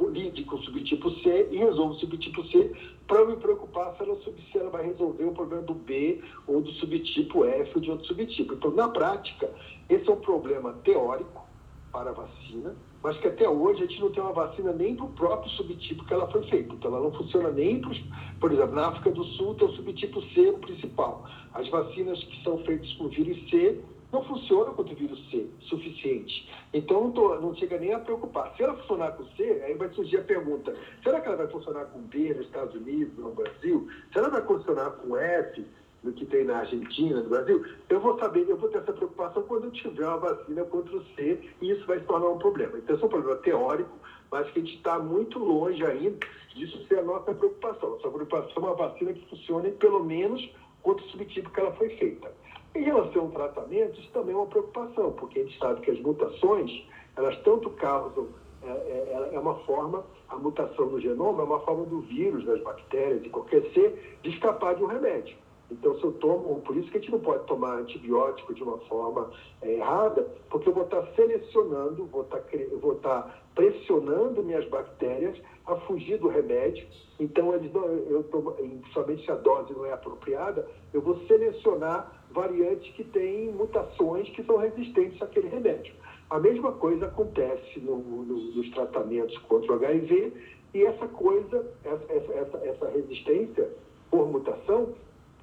lide 0.01 0.45
com 0.45 0.57
o 0.57 0.63
subtipo 0.63 1.11
C 1.23 1.49
e 1.51 1.57
resolva 1.57 1.95
o 1.95 1.99
subtipo 1.99 2.45
C 2.47 2.73
para 3.07 3.25
me 3.27 3.37
preocupar 3.37 3.95
se 3.97 4.03
ela, 4.03 4.17
se 4.17 4.59
ela 4.59 4.71
vai 4.71 4.87
resolver 4.87 5.25
o 5.25 5.33
problema 5.33 5.63
do 5.63 5.75
B 5.75 6.21
ou 6.47 6.61
do 6.61 6.71
subtipo 6.73 7.45
F 7.45 7.73
ou 7.75 7.81
de 7.81 7.91
outro 7.91 8.07
subtipo. 8.07 8.55
Então, 8.55 8.71
na 8.71 8.89
prática, 8.89 9.51
esse 9.89 10.09
é 10.09 10.13
um 10.13 10.21
problema 10.21 10.73
teórico 10.85 11.47
para 11.93 12.11
a 12.11 12.13
vacina, 12.15 12.75
mas 13.03 13.19
que 13.19 13.29
até 13.29 13.47
hoje 13.49 13.83
a 13.83 13.87
gente 13.87 14.01
não 14.01 14.11
tem 14.11 14.23
uma 14.23 14.33
vacina 14.33 14.73
nem 14.73 14.97
para 14.97 15.05
o 15.05 15.11
próprio 15.11 15.51
subtipo 15.53 16.05
que 16.07 16.15
ela 16.15 16.27
foi 16.31 16.43
feita. 16.45 16.75
Então, 16.75 16.91
ela 16.91 17.03
não 17.03 17.13
funciona 17.13 17.51
nem 17.51 17.81
para, 17.81 17.95
por 18.41 18.51
exemplo, 18.51 18.75
na 18.75 18.87
África 18.87 19.11
do 19.11 19.25
Sul 19.25 19.55
tem 19.57 19.69
o 19.69 19.73
subtipo 19.73 20.23
C 20.33 20.51
o 20.51 20.59
principal. 20.59 21.29
As 21.53 21.69
vacinas 21.69 22.23
que 22.25 22.43
são 22.43 22.59
feitas 22.65 22.91
com 22.95 23.09
vírus 23.09 23.39
C 23.51 23.79
não 24.13 24.23
funciona 24.25 24.71
contra 24.73 24.93
o 24.93 24.97
vírus 24.97 25.19
C 25.31 25.49
suficiente. 25.63 26.49
Então 26.73 27.05
não, 27.05 27.13
tô, 27.13 27.35
não 27.41 27.55
chega 27.55 27.79
nem 27.79 27.93
a 27.93 27.99
preocupar. 27.99 28.55
Se 28.57 28.63
ela 28.63 28.77
funcionar 28.77 29.13
com 29.13 29.25
C, 29.37 29.63
aí 29.65 29.75
vai 29.75 29.89
surgir 29.91 30.19
a 30.19 30.25
pergunta: 30.25 30.77
será 31.03 31.21
que 31.21 31.27
ela 31.27 31.39
vai 31.39 31.49
funcionar 31.49 31.87
com 31.87 32.01
B 32.03 32.35
nos 32.35 32.47
Estados 32.47 32.75
Unidos, 32.75 33.17
no 33.17 33.33
Brasil? 33.33 33.89
Será 34.13 34.27
que 34.27 34.33
vai 34.33 34.47
funcionar 34.47 34.91
com 34.91 35.17
F? 35.17 35.65
no 36.03 36.13
que 36.13 36.27
tem 36.27 36.45
na 36.45 36.59
Argentina, 36.59 37.23
no 37.23 37.29
Brasil, 37.29 37.65
eu 37.89 38.01
vou 38.01 38.19
saber, 38.19 38.45
eu 38.49 38.57
vou 38.57 38.69
ter 38.69 38.79
essa 38.79 38.93
preocupação 38.93 39.43
quando 39.45 39.67
eu 39.67 39.71
tiver 39.71 40.05
uma 40.05 40.17
vacina 40.17 40.65
contra 40.65 40.97
o 40.97 41.05
C 41.15 41.39
e 41.61 41.71
isso 41.71 41.87
vai 41.87 42.01
se 42.01 42.05
tornar 42.07 42.29
um 42.29 42.39
problema. 42.39 42.77
Então, 42.77 42.97
esse 42.97 43.05
é 43.05 43.07
um 43.07 43.11
problema 43.11 43.37
teórico, 43.37 43.97
mas 44.29 44.51
que 44.51 44.59
a 44.59 44.63
gente 44.63 44.77
está 44.77 44.99
muito 44.99 45.39
longe 45.39 45.85
ainda 45.87 46.19
disso 46.55 46.85
ser 46.89 46.99
a 46.99 47.03
nossa 47.03 47.33
preocupação. 47.33 47.91
Nossa 47.91 48.11
preocupação 48.11 48.53
é 48.57 48.59
uma 48.59 48.75
vacina 48.75 49.13
que 49.13 49.25
funcione 49.29 49.71
pelo 49.73 50.05
menos 50.05 50.51
contra 50.83 51.05
o 51.05 51.09
subtipo 51.09 51.51
que 51.51 51.61
ela 51.61 51.73
foi 51.73 51.91
feita. 51.91 52.33
Em 52.75 52.85
relação 52.85 53.23
ao 53.23 53.29
tratamento, 53.29 54.01
isso 54.01 54.11
também 54.13 54.35
é 54.35 54.39
uma 54.39 54.47
preocupação, 54.47 55.13
porque 55.13 55.41
a 55.41 55.45
gente 55.45 55.59
sabe 55.59 55.83
que 55.83 55.91
as 55.91 56.01
mutações, 56.01 56.71
elas 57.17 57.37
tanto 57.43 57.69
causam, 57.71 58.29
é, 58.63 58.69
é, 58.69 59.31
é 59.35 59.39
uma 59.39 59.57
forma, 59.61 60.05
a 60.29 60.37
mutação 60.37 60.87
no 60.87 61.01
genoma 61.01 61.43
é 61.43 61.45
uma 61.45 61.61
forma 61.61 61.85
do 61.85 62.01
vírus, 62.01 62.47
das 62.47 62.63
bactérias, 62.63 63.23
de 63.23 63.29
qualquer 63.29 63.63
ser, 63.73 64.19
de 64.23 64.31
escapar 64.31 64.75
de 64.75 64.83
um 64.83 64.87
remédio. 64.87 65.37
Então, 65.71 65.99
se 65.99 66.05
eu 66.05 66.13
tomo, 66.15 66.61
por 66.61 66.77
isso 66.77 66.91
que 66.91 66.99
a 66.99 67.01
gente 67.01 67.13
não 67.13 67.21
pode 67.21 67.47
tomar 67.47 67.79
antibiótico 67.79 68.55
de 68.55 68.63
uma 68.63 68.79
forma 68.81 69.31
é, 69.63 69.75
errada, 69.75 70.27
porque 70.51 70.69
eu 70.69 70.75
vou 70.75 70.85
estar 70.85 71.03
selecionando, 71.15 72.07
vou 72.07 72.23
estar, 72.23 72.43
vou 72.81 72.93
estar 72.93 73.43
pressionando 73.55 74.43
minhas 74.43 74.69
bactérias 74.69 75.39
a 75.67 75.77
fugir 75.77 76.19
do 76.19 76.29
remédio. 76.29 76.87
Então, 77.19 77.55
eles 77.55 77.73
não, 77.73 77.85
eu 77.87 78.23
tomo, 78.25 78.55
somente 78.93 79.25
se 79.25 79.31
a 79.31 79.37
dose 79.37 79.73
não 79.73 79.87
é 79.87 79.93
apropriada, 79.93 80.69
eu 80.93 81.01
vou 81.01 81.19
selecionar 81.27 82.22
variantes 82.33 82.93
que 82.95 83.05
têm 83.05 83.53
mutações 83.53 84.29
que 84.31 84.43
são 84.43 84.57
resistentes 84.57 85.21
àquele 85.23 85.49
remédio. 85.49 85.95
A 86.31 86.39
mesma 86.39 86.73
coisa 86.73 87.07
acontece 87.07 87.81
no, 87.81 87.99
no, 87.99 88.25
nos 88.25 88.71
tratamentos 88.71 89.37
contra 89.39 89.73
o 89.73 89.75
HIV 89.77 90.33
e 90.75 90.85
essa 90.85 91.07
coisa, 91.09 91.71
essa, 91.85 92.13
essa, 92.13 92.57
essa 92.59 92.91
resistência 92.91 93.69
por 94.11 94.27
mutação, 94.31 94.95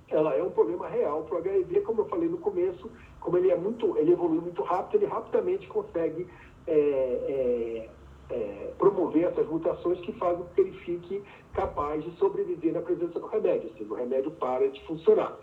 ela 0.10 0.34
é 0.36 0.42
um 0.42 0.50
problema 0.50 0.88
real 0.88 1.24
para 1.24 1.36
o 1.36 1.38
HIV, 1.38 1.82
como 1.82 2.02
eu 2.02 2.06
falei 2.06 2.28
no 2.28 2.38
começo, 2.40 2.90
como 3.20 3.38
ele 3.38 3.52
é 3.52 3.56
muito, 3.56 3.96
ele 3.98 4.12
evolui 4.12 4.40
muito 4.40 4.64
rápido, 4.64 5.04
ele 5.04 5.06
rapidamente 5.06 5.68
consegue 5.68 6.28
é, 6.66 6.72
é, 6.72 7.90
é, 8.32 8.74
promover 8.78 9.26
essas 9.26 9.48
mutações 9.48 10.00
que 10.02 10.12
fazem 10.14 10.44
com 10.44 10.54
que 10.54 10.62
ele 10.62 10.72
fique 10.80 11.22
capaz 11.54 12.04
de 12.04 12.12
sobreviver 12.18 12.74
na 12.74 12.82
presença 12.82 13.20
do 13.20 13.28
remédio, 13.28 13.70
ou 13.70 13.78
seja, 13.78 13.94
o 13.94 13.96
remédio 13.96 14.32
para 14.32 14.68
de 14.70 14.84
funcionar. 14.86 15.38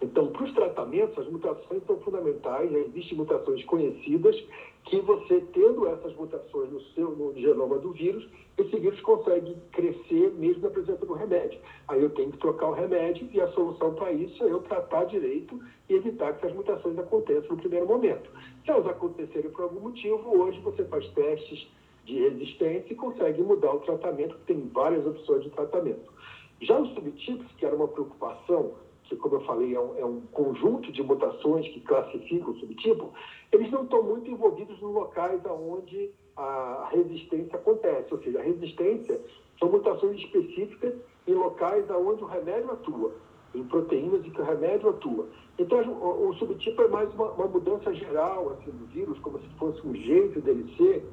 Então, 0.00 0.28
para 0.28 0.44
os 0.44 0.52
tratamentos, 0.52 1.18
as 1.18 1.30
mutações 1.30 1.82
são 1.86 1.98
fundamentais, 2.00 2.70
existem 2.72 3.16
mutações 3.16 3.64
conhecidas, 3.64 4.36
que 4.84 5.00
você, 5.00 5.40
tendo 5.52 5.86
essas 5.88 6.14
mutações 6.14 6.70
no 6.70 6.80
seu 6.80 7.10
no 7.10 7.34
genoma 7.34 7.78
do 7.78 7.92
vírus, 7.92 8.28
esse 8.58 8.78
vírus 8.78 9.00
consegue 9.00 9.56
crescer 9.72 10.32
mesmo 10.34 10.62
na 10.62 10.70
presença 10.70 11.04
do 11.04 11.12
remédio. 11.12 11.58
Aí 11.88 12.02
eu 12.02 12.10
tenho 12.10 12.30
que 12.30 12.38
trocar 12.38 12.68
o 12.68 12.72
remédio 12.72 13.28
e 13.32 13.40
a 13.40 13.48
solução 13.48 13.94
para 13.94 14.12
isso 14.12 14.44
é 14.44 14.50
eu 14.50 14.60
tratar 14.60 15.04
direito 15.04 15.60
e 15.88 15.94
evitar 15.94 16.34
que 16.34 16.46
as 16.46 16.54
mutações 16.54 16.98
aconteçam 16.98 17.50
no 17.50 17.56
primeiro 17.56 17.86
momento. 17.86 18.30
Se 18.64 18.70
elas 18.70 18.86
acontecerem 18.86 19.50
por 19.50 19.62
algum 19.62 19.80
motivo, 19.80 20.38
hoje 20.38 20.60
você 20.60 20.84
faz 20.84 21.08
testes 21.08 21.66
de 22.04 22.20
resistência 22.20 22.92
e 22.92 22.96
consegue 22.96 23.42
mudar 23.42 23.74
o 23.74 23.80
tratamento, 23.80 24.38
tem 24.46 24.68
várias 24.72 25.04
opções 25.04 25.42
de 25.42 25.50
tratamento. 25.50 26.12
Já 26.60 26.78
os 26.78 26.94
subtipos, 26.94 27.46
que 27.58 27.66
era 27.66 27.74
uma 27.74 27.88
preocupação 27.88 28.72
que, 29.08 29.16
como 29.16 29.36
eu 29.36 29.40
falei, 29.42 29.74
é 29.74 29.80
um, 29.80 29.98
é 29.98 30.04
um, 30.04 30.20
conjunto 30.32 30.90
de 30.92 31.02
mutações 31.02 31.66
que 31.68 31.80
classificam 31.80 32.50
o 32.50 32.58
subtipo, 32.58 33.12
eles 33.52 33.70
não 33.70 33.84
estão 33.84 34.02
muito 34.02 34.30
envolvidos 34.30 34.80
nos 34.80 34.92
locais 34.92 35.40
onde 35.46 36.10
a 36.36 36.88
resistência 36.90 37.56
acontece. 37.56 38.12
Ou 38.12 38.20
seja, 38.22 38.40
a 38.40 38.42
resistência 38.42 39.20
são 39.58 39.70
mutações 39.70 40.20
específicas 40.20 40.94
em 41.26 41.34
locais 41.34 41.88
onde 41.90 42.22
o 42.22 42.26
remédio 42.26 42.70
atua, 42.72 43.14
em 43.54 43.64
proteínas 43.64 44.24
em 44.24 44.30
que 44.30 44.40
o 44.40 44.44
remédio 44.44 44.90
atua. 44.90 45.28
Então, 45.58 45.80
o, 45.80 46.34
subtipo 46.34 46.82
é 46.82 46.88
mais 46.88 47.12
uma, 47.14 47.30
uma, 47.30 47.46
mudança 47.46 47.92
geral 47.94 48.50
assim, 48.50 48.70
do 48.70 48.86
vírus, 48.86 49.18
como 49.20 49.38
se 49.38 49.48
fosse 49.58 49.86
um 49.86 49.94
jeito 49.94 50.40
dele 50.42 50.70
ser. 50.76 51.08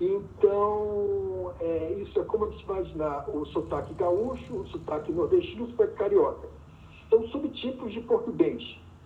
Então, 0.00 1.54
é, 1.60 1.94
isso 1.94 2.20
é 2.20 2.24
como 2.24 2.50
gente 2.50 2.64
imaginar 2.64 3.28
o 3.30 3.46
sotaque 3.46 3.94
gaúcho, 3.94 4.54
o 4.54 4.66
sotaque 4.66 5.10
nordestino, 5.10 5.64
o 5.64 5.70
sotaque 5.70 5.94
carioca 5.94 6.57
são 7.08 7.26
subtipos 7.28 7.92
de 7.92 8.00
português. 8.00 8.62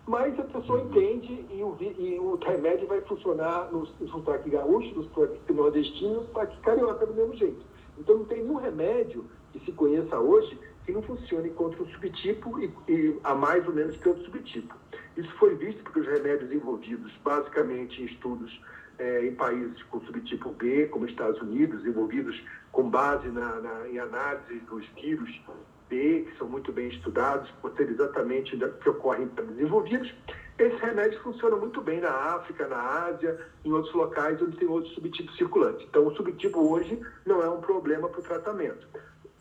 Mas 0.06 0.38
a 0.38 0.42
pessoa 0.44 0.80
uhum. 0.80 0.88
entende 0.88 1.44
e 1.50 1.62
o, 1.62 1.76
e 1.80 2.18
o 2.18 2.34
remédio 2.36 2.88
vai 2.88 3.00
funcionar 3.02 3.70
no, 3.70 3.86
sotaque 4.08 4.50
gaúcho, 4.50 4.94
no 4.96 5.04
sotaque 5.04 5.52
nordestino, 5.52 6.14
no 6.14 6.26
sotaque 6.26 6.60
carioca 6.60 7.06
do 7.06 7.14
mesmo 7.14 7.34
jeito. 7.36 7.64
Então 7.98 8.18
não 8.18 8.24
tem 8.24 8.42
nenhum 8.42 8.56
remédio 8.56 9.24
que 9.52 9.60
se 9.64 9.72
conheça 9.72 10.18
hoje 10.18 10.58
que 10.84 10.90
não 10.90 11.02
funcione 11.02 11.50
contra 11.50 11.80
um 11.80 11.86
subtipo 11.86 12.58
e, 12.58 12.72
e 12.88 13.16
a 13.22 13.34
mais 13.34 13.66
ou 13.68 13.72
menos 13.72 13.96
que 13.96 14.08
outro 14.08 14.24
subtipo. 14.24 14.74
Isso 15.16 15.30
foi 15.38 15.54
visto 15.54 15.82
porque 15.84 16.00
os 16.00 16.06
remédios 16.06 16.50
envolvidos, 16.50 17.12
basicamente 17.22 18.02
em 18.02 18.06
estudos 18.06 18.60
é, 18.98 19.26
em 19.26 19.34
países 19.34 19.82
com 19.84 20.00
subtipo 20.00 20.50
B, 20.50 20.86
como 20.86 21.06
Estados 21.06 21.40
Unidos, 21.40 21.84
envolvidos 21.86 22.40
com 22.70 22.88
base 22.88 23.28
na, 23.28 23.60
na, 23.60 23.88
em 23.88 23.98
análise 23.98 24.58
dos 24.60 24.86
vírus 25.00 25.30
Que 25.92 26.32
são 26.38 26.48
muito 26.48 26.72
bem 26.72 26.88
estudados, 26.88 27.50
por 27.60 27.70
ser 27.76 27.90
exatamente 27.90 28.56
o 28.56 28.72
que 28.78 28.88
ocorre 28.88 29.24
em 29.24 29.28
países 29.28 29.56
desenvolvidos. 29.56 30.14
Esses 30.58 30.80
remédios 30.80 31.20
funcionam 31.20 31.58
muito 31.58 31.82
bem 31.82 32.00
na 32.00 32.08
África, 32.08 32.66
na 32.66 32.78
Ásia, 33.04 33.38
em 33.62 33.70
outros 33.70 33.92
locais 33.94 34.40
onde 34.40 34.56
tem 34.56 34.66
outros 34.66 34.94
subtipos 34.94 35.36
circulantes. 35.36 35.86
Então, 35.86 36.06
o 36.06 36.16
subtipo 36.16 36.60
hoje 36.60 36.98
não 37.26 37.42
é 37.42 37.48
um 37.50 37.60
problema 37.60 38.08
para 38.08 38.20
o 38.20 38.22
tratamento. 38.22 38.86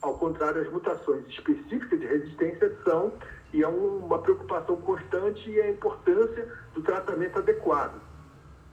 Ao 0.02 0.18
contrário, 0.18 0.62
as 0.62 0.70
mutações 0.70 1.26
específicas 1.30 1.98
de 1.98 2.06
resistência 2.06 2.78
são, 2.84 3.14
e 3.54 3.64
é 3.64 3.68
uma 3.70 4.20
preocupação 4.20 4.76
constante, 4.76 5.50
e 5.50 5.62
a 5.62 5.70
importância 5.70 6.52
do 6.74 6.82
tratamento 6.82 7.40
adequado. 7.40 8.02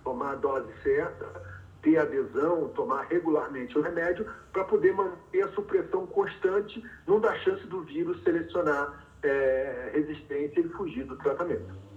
Tomar 0.03 0.33
a 0.33 0.35
dose 0.35 0.73
certa, 0.83 1.58
ter 1.83 1.99
adesão, 1.99 2.69
tomar 2.69 3.03
regularmente 3.03 3.79
o 3.79 3.83
remédio, 3.83 4.27
para 4.53 4.65
poder 4.65 4.93
manter 4.93 5.43
a 5.43 5.49
supressão 5.53 6.07
constante, 6.07 6.83
não 7.07 7.21
dar 7.21 7.37
chance 7.41 7.67
do 7.67 7.83
vírus 7.83 8.23
selecionar 8.23 9.07
é, 9.23 9.91
resistência 9.95 10.61
e 10.61 10.69
fugir 10.71 11.05
do 11.05 11.17
tratamento. 11.17 11.89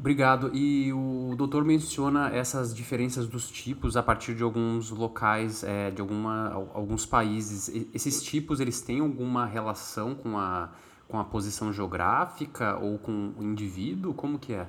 Obrigado. 0.00 0.50
E 0.54 0.90
o 0.94 1.34
doutor 1.36 1.62
menciona 1.62 2.30
essas 2.30 2.74
diferenças 2.74 3.26
dos 3.28 3.50
tipos 3.50 3.98
a 3.98 4.02
partir 4.02 4.34
de 4.34 4.42
alguns 4.42 4.90
locais, 4.90 5.62
é, 5.62 5.90
de 5.90 6.00
alguma, 6.00 6.50
alguns 6.72 7.04
países. 7.04 7.68
Esses 7.94 8.22
tipos, 8.22 8.60
eles 8.60 8.80
têm 8.80 9.00
alguma 9.00 9.44
relação 9.44 10.14
com 10.14 10.38
a, 10.38 10.70
com 11.06 11.18
a 11.18 11.24
posição 11.24 11.70
geográfica 11.70 12.78
ou 12.78 12.98
com 12.98 13.34
o 13.36 13.42
indivíduo? 13.42 14.14
Como 14.14 14.38
que 14.38 14.54
é? 14.54 14.66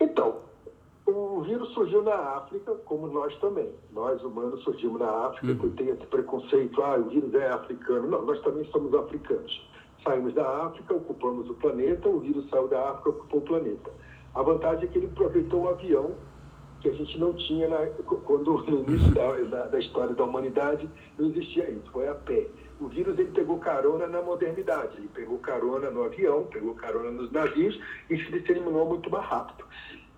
Então, 0.00 0.40
o 1.04 1.39
vírus 1.50 1.68
surgiu 1.74 2.02
na 2.02 2.14
África, 2.14 2.72
como 2.84 3.08
nós 3.08 3.36
também. 3.40 3.68
Nós, 3.92 4.22
humanos, 4.22 4.62
surgimos 4.62 5.00
na 5.00 5.10
África, 5.26 5.66
uhum. 5.66 5.72
tem 5.72 5.88
esse 5.88 6.06
preconceito, 6.06 6.80
ah, 6.80 6.96
o 6.96 7.08
vírus 7.08 7.34
é 7.34 7.50
africano. 7.50 8.06
Não, 8.08 8.24
nós 8.24 8.40
também 8.42 8.64
somos 8.66 8.94
africanos. 8.94 9.68
Saímos 10.04 10.32
da 10.32 10.66
África, 10.66 10.94
ocupamos 10.94 11.50
o 11.50 11.54
planeta, 11.54 12.08
o 12.08 12.20
vírus 12.20 12.48
saiu 12.48 12.68
da 12.68 12.90
África, 12.90 13.10
ocupou 13.10 13.40
o 13.40 13.42
planeta. 13.42 13.90
A 14.32 14.42
vantagem 14.42 14.84
é 14.84 14.86
que 14.86 14.98
ele 14.98 15.06
aproveitou 15.08 15.62
o 15.64 15.68
avião, 15.68 16.14
que 16.80 16.88
a 16.88 16.92
gente 16.92 17.18
não 17.18 17.34
tinha 17.34 17.68
na, 17.68 17.78
quando 18.24 18.52
no 18.70 18.88
início 18.88 19.12
da, 19.12 19.32
da, 19.32 19.66
da, 19.66 19.78
história 19.78 20.14
da 20.14 20.24
humanidade 20.24 20.88
não 21.18 21.28
existia 21.28 21.68
isso, 21.68 21.90
foi 21.92 22.08
a 22.08 22.14
pé. 22.14 22.46
O 22.80 22.86
vírus 22.86 23.18
ele 23.18 23.32
pegou 23.32 23.58
carona 23.58 24.06
na 24.06 24.22
modernidade, 24.22 24.96
ele 24.96 25.10
pegou 25.12 25.36
carona 25.38 25.90
no 25.90 26.04
avião, 26.04 26.44
pegou 26.44 26.74
carona 26.74 27.10
nos 27.10 27.30
navios 27.30 27.78
e 28.08 28.16
se 28.16 28.32
disseminou 28.32 28.86
muito 28.86 29.10
mais 29.10 29.26
rápido. 29.26 29.64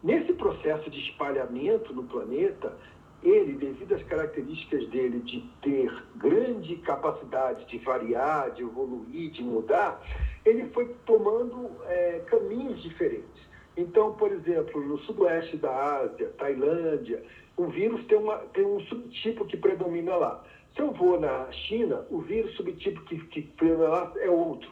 Nesse 0.02 0.32
processo 0.32 0.90
de 0.90 0.98
espalhamento 0.98 1.94
no 1.94 2.02
planeta, 2.02 2.76
ele, 3.22 3.52
devido 3.52 3.94
às 3.94 4.02
características 4.02 4.88
dele 4.88 5.20
de 5.20 5.40
ter 5.62 5.92
grande 6.16 6.76
capacidade 6.78 7.64
de 7.66 7.78
variar, 7.78 8.50
de 8.50 8.62
evoluir, 8.62 9.30
de 9.30 9.44
mudar, 9.44 10.02
ele 10.44 10.68
foi 10.70 10.92
tomando 11.06 11.70
é, 11.86 12.18
caminhos 12.26 12.82
diferentes. 12.82 13.42
Então, 13.76 14.14
por 14.14 14.32
exemplo, 14.32 14.84
no 14.84 14.98
sudoeste 14.98 15.56
da 15.56 16.00
Ásia, 16.00 16.32
Tailândia, 16.36 17.22
o 17.56 17.66
vírus 17.66 18.04
tem, 18.06 18.18
uma, 18.18 18.38
tem 18.38 18.66
um 18.66 18.80
subtipo 18.80 19.44
que 19.44 19.56
predomina 19.56 20.16
lá. 20.16 20.44
Se 20.74 20.82
eu 20.82 20.90
vou 20.90 21.20
na 21.20 21.50
China, 21.52 22.04
o 22.10 22.20
vírus 22.20 22.56
subtipo 22.56 23.00
que, 23.02 23.18
que 23.26 23.42
predomina 23.42 23.88
lá 23.88 24.12
é 24.16 24.28
outro. 24.28 24.68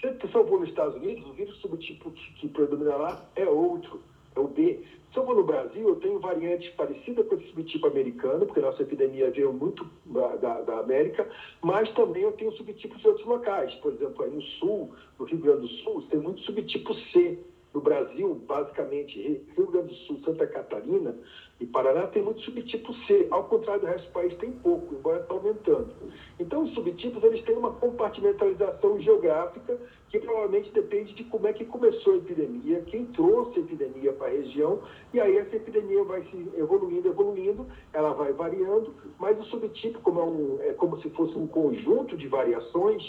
Se 0.00 0.34
eu 0.34 0.44
vou 0.44 0.58
nos 0.58 0.68
Estados 0.68 0.96
Unidos, 0.96 1.24
o 1.28 1.32
vírus 1.32 1.56
subtipo 1.58 2.10
que, 2.10 2.32
que 2.34 2.48
predomina 2.48 2.96
lá 2.96 3.24
é 3.36 3.44
outro 3.44 4.02
é 4.34 4.40
o 4.40 4.48
B. 4.48 4.80
Se 5.12 5.18
eu 5.18 5.26
vou 5.26 5.34
no 5.34 5.44
Brasil, 5.44 5.86
eu 5.86 5.96
tenho 5.96 6.18
variantes 6.18 6.70
parecidas 6.74 7.26
com 7.26 7.34
esse 7.34 7.46
subtipo 7.48 7.86
americano, 7.86 8.46
porque 8.46 8.60
nossa 8.60 8.82
epidemia 8.82 9.30
veio 9.30 9.52
muito 9.52 9.86
da, 10.06 10.36
da, 10.36 10.60
da, 10.62 10.78
América, 10.78 11.28
mas 11.60 11.92
também 11.92 12.22
eu 12.22 12.32
tenho 12.32 12.50
subtipos 12.52 12.98
de 13.00 13.08
outros 13.08 13.26
locais. 13.26 13.74
Por 13.76 13.92
exemplo, 13.92 14.24
aí 14.24 14.30
no 14.30 14.40
Sul, 14.42 14.90
no 15.18 15.26
Rio 15.26 15.38
Grande 15.38 15.60
do 15.60 15.68
Sul, 15.68 16.02
tem 16.10 16.18
muito 16.18 16.40
subtipo 16.42 16.94
C, 17.12 17.38
no 17.74 17.80
Brasil, 17.80 18.34
basicamente 18.46 19.44
Rio 19.56 19.66
Grande 19.66 19.88
do 19.88 19.94
Sul, 19.94 20.20
Santa 20.24 20.46
Catarina 20.46 21.14
e 21.62 21.66
Paraná, 21.66 22.08
tem 22.08 22.24
muito 22.24 22.40
subtipo 22.40 22.92
C. 23.06 23.28
Ao 23.30 23.44
contrário 23.44 23.82
do 23.82 23.86
resto 23.86 24.08
do 24.08 24.12
país, 24.12 24.34
tem 24.38 24.50
pouco, 24.50 24.96
embora 24.96 25.20
está 25.20 25.32
aumentando. 25.32 25.94
Então, 26.40 26.64
os 26.64 26.74
subtipos 26.74 27.22
eles 27.22 27.44
têm 27.44 27.56
uma 27.56 27.72
compartimentalização 27.74 29.00
geográfica 29.00 29.78
que 30.08 30.18
provavelmente 30.18 30.72
depende 30.72 31.14
de 31.14 31.22
como 31.24 31.46
é 31.46 31.52
que 31.52 31.64
começou 31.64 32.14
a 32.14 32.16
epidemia, 32.16 32.82
quem 32.82 33.06
trouxe 33.06 33.60
a 33.60 33.62
epidemia 33.62 34.12
para 34.12 34.26
a 34.26 34.30
região, 34.30 34.80
e 35.14 35.20
aí 35.20 35.36
essa 35.36 35.54
epidemia 35.54 36.02
vai 36.02 36.22
se 36.24 36.48
evoluindo, 36.56 37.08
evoluindo, 37.08 37.66
ela 37.92 38.12
vai 38.12 38.32
variando, 38.32 38.92
mas 39.18 39.38
o 39.40 39.44
subtipo, 39.44 40.00
como 40.00 40.20
é, 40.20 40.24
um, 40.24 40.58
é 40.62 40.72
como 40.74 41.00
se 41.00 41.08
fosse 41.10 41.38
um 41.38 41.46
conjunto 41.46 42.16
de 42.16 42.26
variações, 42.26 43.02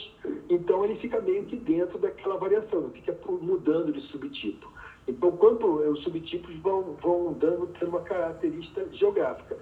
então 0.48 0.86
ele 0.86 0.95
fica 1.00 1.19
meio 1.19 1.43
que 1.45 1.57
dentro 1.57 1.98
daquela 1.98 2.38
variação, 2.38 2.89
fica 2.91 3.17
mudando 3.41 3.91
de 3.91 4.00
subtipo. 4.03 4.72
Então, 5.07 5.31
quando 5.31 5.65
os 5.91 6.01
subtipos 6.03 6.55
vão, 6.57 6.95
vão 7.01 7.33
dando, 7.33 7.69
uma 7.88 8.01
característica 8.01 8.88
geográfica. 8.93 9.57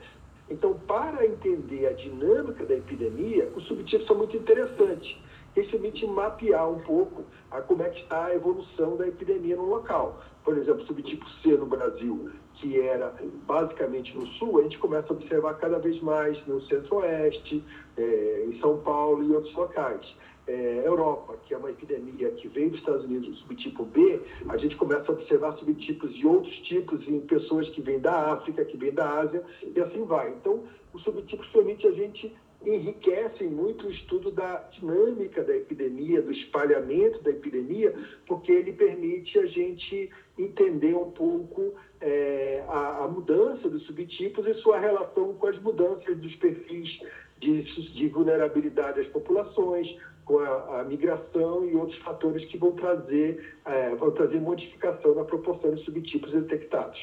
Então, 0.49 0.73
para 0.87 1.25
entender 1.25 1.87
a 1.87 1.93
dinâmica 1.93 2.65
da 2.65 2.75
epidemia, 2.75 3.49
os 3.55 3.65
subtipos 3.67 4.05
são 4.05 4.17
muito 4.17 4.35
interessantes 4.35 5.17
que 5.53 5.63
permite 5.63 6.05
mapear 6.05 6.69
um 6.69 6.79
pouco 6.79 7.23
a 7.49 7.61
como 7.61 7.83
é 7.83 7.89
que 7.89 8.01
está 8.01 8.25
a 8.25 8.35
evolução 8.35 8.95
da 8.97 9.07
epidemia 9.07 9.55
no 9.55 9.65
local. 9.65 10.21
Por 10.43 10.57
exemplo, 10.57 10.85
subtipo 10.85 11.27
C 11.41 11.49
no 11.49 11.65
Brasil, 11.65 12.31
que 12.55 12.79
era 12.79 13.13
basicamente 13.45 14.15
no 14.15 14.25
sul, 14.33 14.59
a 14.59 14.63
gente 14.63 14.77
começa 14.77 15.11
a 15.11 15.15
observar 15.15 15.55
cada 15.55 15.79
vez 15.79 16.01
mais 16.01 16.37
no 16.47 16.61
centro-oeste, 16.61 17.63
é, 17.97 18.45
em 18.47 18.59
São 18.59 18.79
Paulo 18.79 19.23
e 19.23 19.35
outros 19.35 19.53
locais. 19.55 20.05
É, 20.47 20.83
Europa, 20.85 21.37
que 21.45 21.53
é 21.53 21.57
uma 21.57 21.69
epidemia 21.69 22.31
que 22.31 22.47
veio 22.47 22.71
dos 22.71 22.79
Estados 22.79 23.05
Unidos, 23.05 23.29
o 23.29 23.35
subtipo 23.41 23.85
B, 23.85 24.19
a 24.49 24.57
gente 24.57 24.75
começa 24.75 25.11
a 25.11 25.15
observar 25.15 25.53
subtipos 25.57 26.13
de 26.15 26.25
outros 26.25 26.55
tipos 26.61 27.07
em 27.07 27.21
pessoas 27.21 27.69
que 27.69 27.81
vêm 27.81 27.99
da 27.99 28.33
África, 28.33 28.65
que 28.65 28.75
vêm 28.75 28.91
da 28.91 29.19
Ásia, 29.19 29.43
e 29.63 29.79
assim 29.79 30.03
vai. 30.03 30.29
Então, 30.31 30.63
os 30.93 31.03
subtipos 31.03 31.47
permitem 31.47 31.91
a 31.91 31.93
gente 31.93 32.35
enriquecem 32.65 33.47
muito 33.47 33.87
o 33.87 33.91
estudo 33.91 34.31
da 34.31 34.57
dinâmica 34.71 35.43
da 35.43 35.55
epidemia, 35.55 36.21
do 36.21 36.31
espalhamento 36.31 37.21
da 37.23 37.31
epidemia, 37.31 37.93
porque 38.27 38.51
ele 38.51 38.73
permite 38.73 39.37
a 39.39 39.45
gente 39.45 40.09
entender 40.37 40.95
um 40.95 41.11
pouco 41.11 41.73
é, 41.99 42.63
a, 42.67 43.05
a, 43.05 43.07
mudança 43.07 43.69
dos 43.69 43.83
subtipos 43.85 44.45
e 44.47 44.53
sua 44.55 44.79
relação 44.79 45.33
com 45.33 45.47
as 45.47 45.59
mudanças 45.61 46.17
dos 46.17 46.35
perfis 46.35 46.99
de, 47.39 47.63
de 47.93 48.07
vulnerabilidade 48.07 49.01
das 49.01 49.07
populações, 49.07 49.87
com 50.25 50.39
a, 50.39 50.81
a, 50.81 50.83
migração 50.83 51.67
e 51.67 51.75
outros 51.75 51.97
fatores 51.99 52.45
que 52.45 52.57
vão 52.57 52.71
trazer, 52.73 53.55
é, 53.65 53.95
vão 53.95 54.11
trazer 54.11 54.39
modificação 54.39 55.15
na 55.15 55.23
proporção 55.23 55.73
de 55.73 55.83
subtipos 55.83 56.31
detectados. 56.31 56.99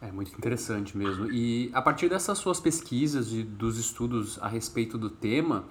É 0.00 0.12
muito 0.12 0.32
interessante 0.36 0.96
mesmo. 0.96 1.30
E 1.30 1.70
a 1.74 1.82
partir 1.82 2.08
dessas 2.08 2.38
suas 2.38 2.60
pesquisas 2.60 3.32
e 3.32 3.42
dos 3.42 3.78
estudos 3.78 4.38
a 4.40 4.46
respeito 4.46 4.96
do 4.96 5.10
tema, 5.10 5.64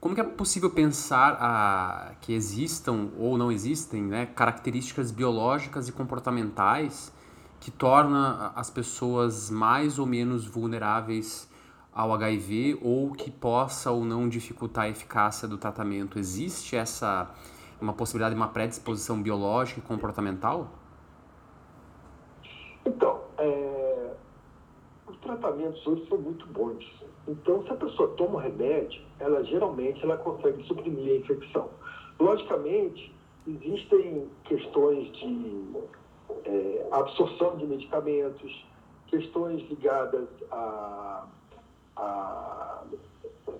como 0.00 0.14
que 0.14 0.20
é 0.20 0.24
possível 0.24 0.70
pensar 0.70 1.36
a, 1.38 2.14
que 2.22 2.32
existam 2.32 3.10
ou 3.18 3.36
não 3.36 3.52
existem 3.52 4.02
né, 4.02 4.24
características 4.24 5.10
biológicas 5.10 5.88
e 5.88 5.92
comportamentais 5.92 7.12
que 7.60 7.70
tornam 7.70 8.50
as 8.56 8.70
pessoas 8.70 9.50
mais 9.50 9.98
ou 9.98 10.06
menos 10.06 10.46
vulneráveis 10.46 11.46
ao 11.92 12.14
HIV 12.14 12.78
ou 12.80 13.12
que 13.12 13.30
possa 13.30 13.90
ou 13.90 14.02
não 14.02 14.26
dificultar 14.26 14.84
a 14.84 14.88
eficácia 14.88 15.46
do 15.46 15.58
tratamento? 15.58 16.18
Existe 16.18 16.74
essa 16.74 17.30
uma 17.78 17.92
possibilidade 17.92 18.34
de 18.34 18.40
uma 18.40 18.48
predisposição 18.48 19.20
biológica 19.20 19.80
e 19.80 19.82
comportamental? 19.82 20.79
Então, 22.86 23.20
é, 23.38 24.10
os 25.06 25.16
tratamentos 25.18 25.86
hoje 25.86 26.06
são 26.08 26.18
muito 26.18 26.46
bons. 26.46 26.84
Então, 27.28 27.62
se 27.64 27.70
a 27.70 27.76
pessoa 27.76 28.08
toma 28.16 28.36
o 28.36 28.38
remédio, 28.38 29.02
ela 29.18 29.44
geralmente 29.44 30.02
ela 30.02 30.16
consegue 30.16 30.62
suprimir 30.64 31.12
a 31.12 31.16
infecção. 31.16 31.68
Logicamente, 32.18 33.14
existem 33.46 34.28
questões 34.44 35.12
de 35.12 35.74
é, 36.44 36.88
absorção 36.90 37.56
de 37.56 37.66
medicamentos, 37.66 38.66
questões 39.08 39.60
ligadas 39.68 40.28
à, 40.50 41.26
à 41.96 42.82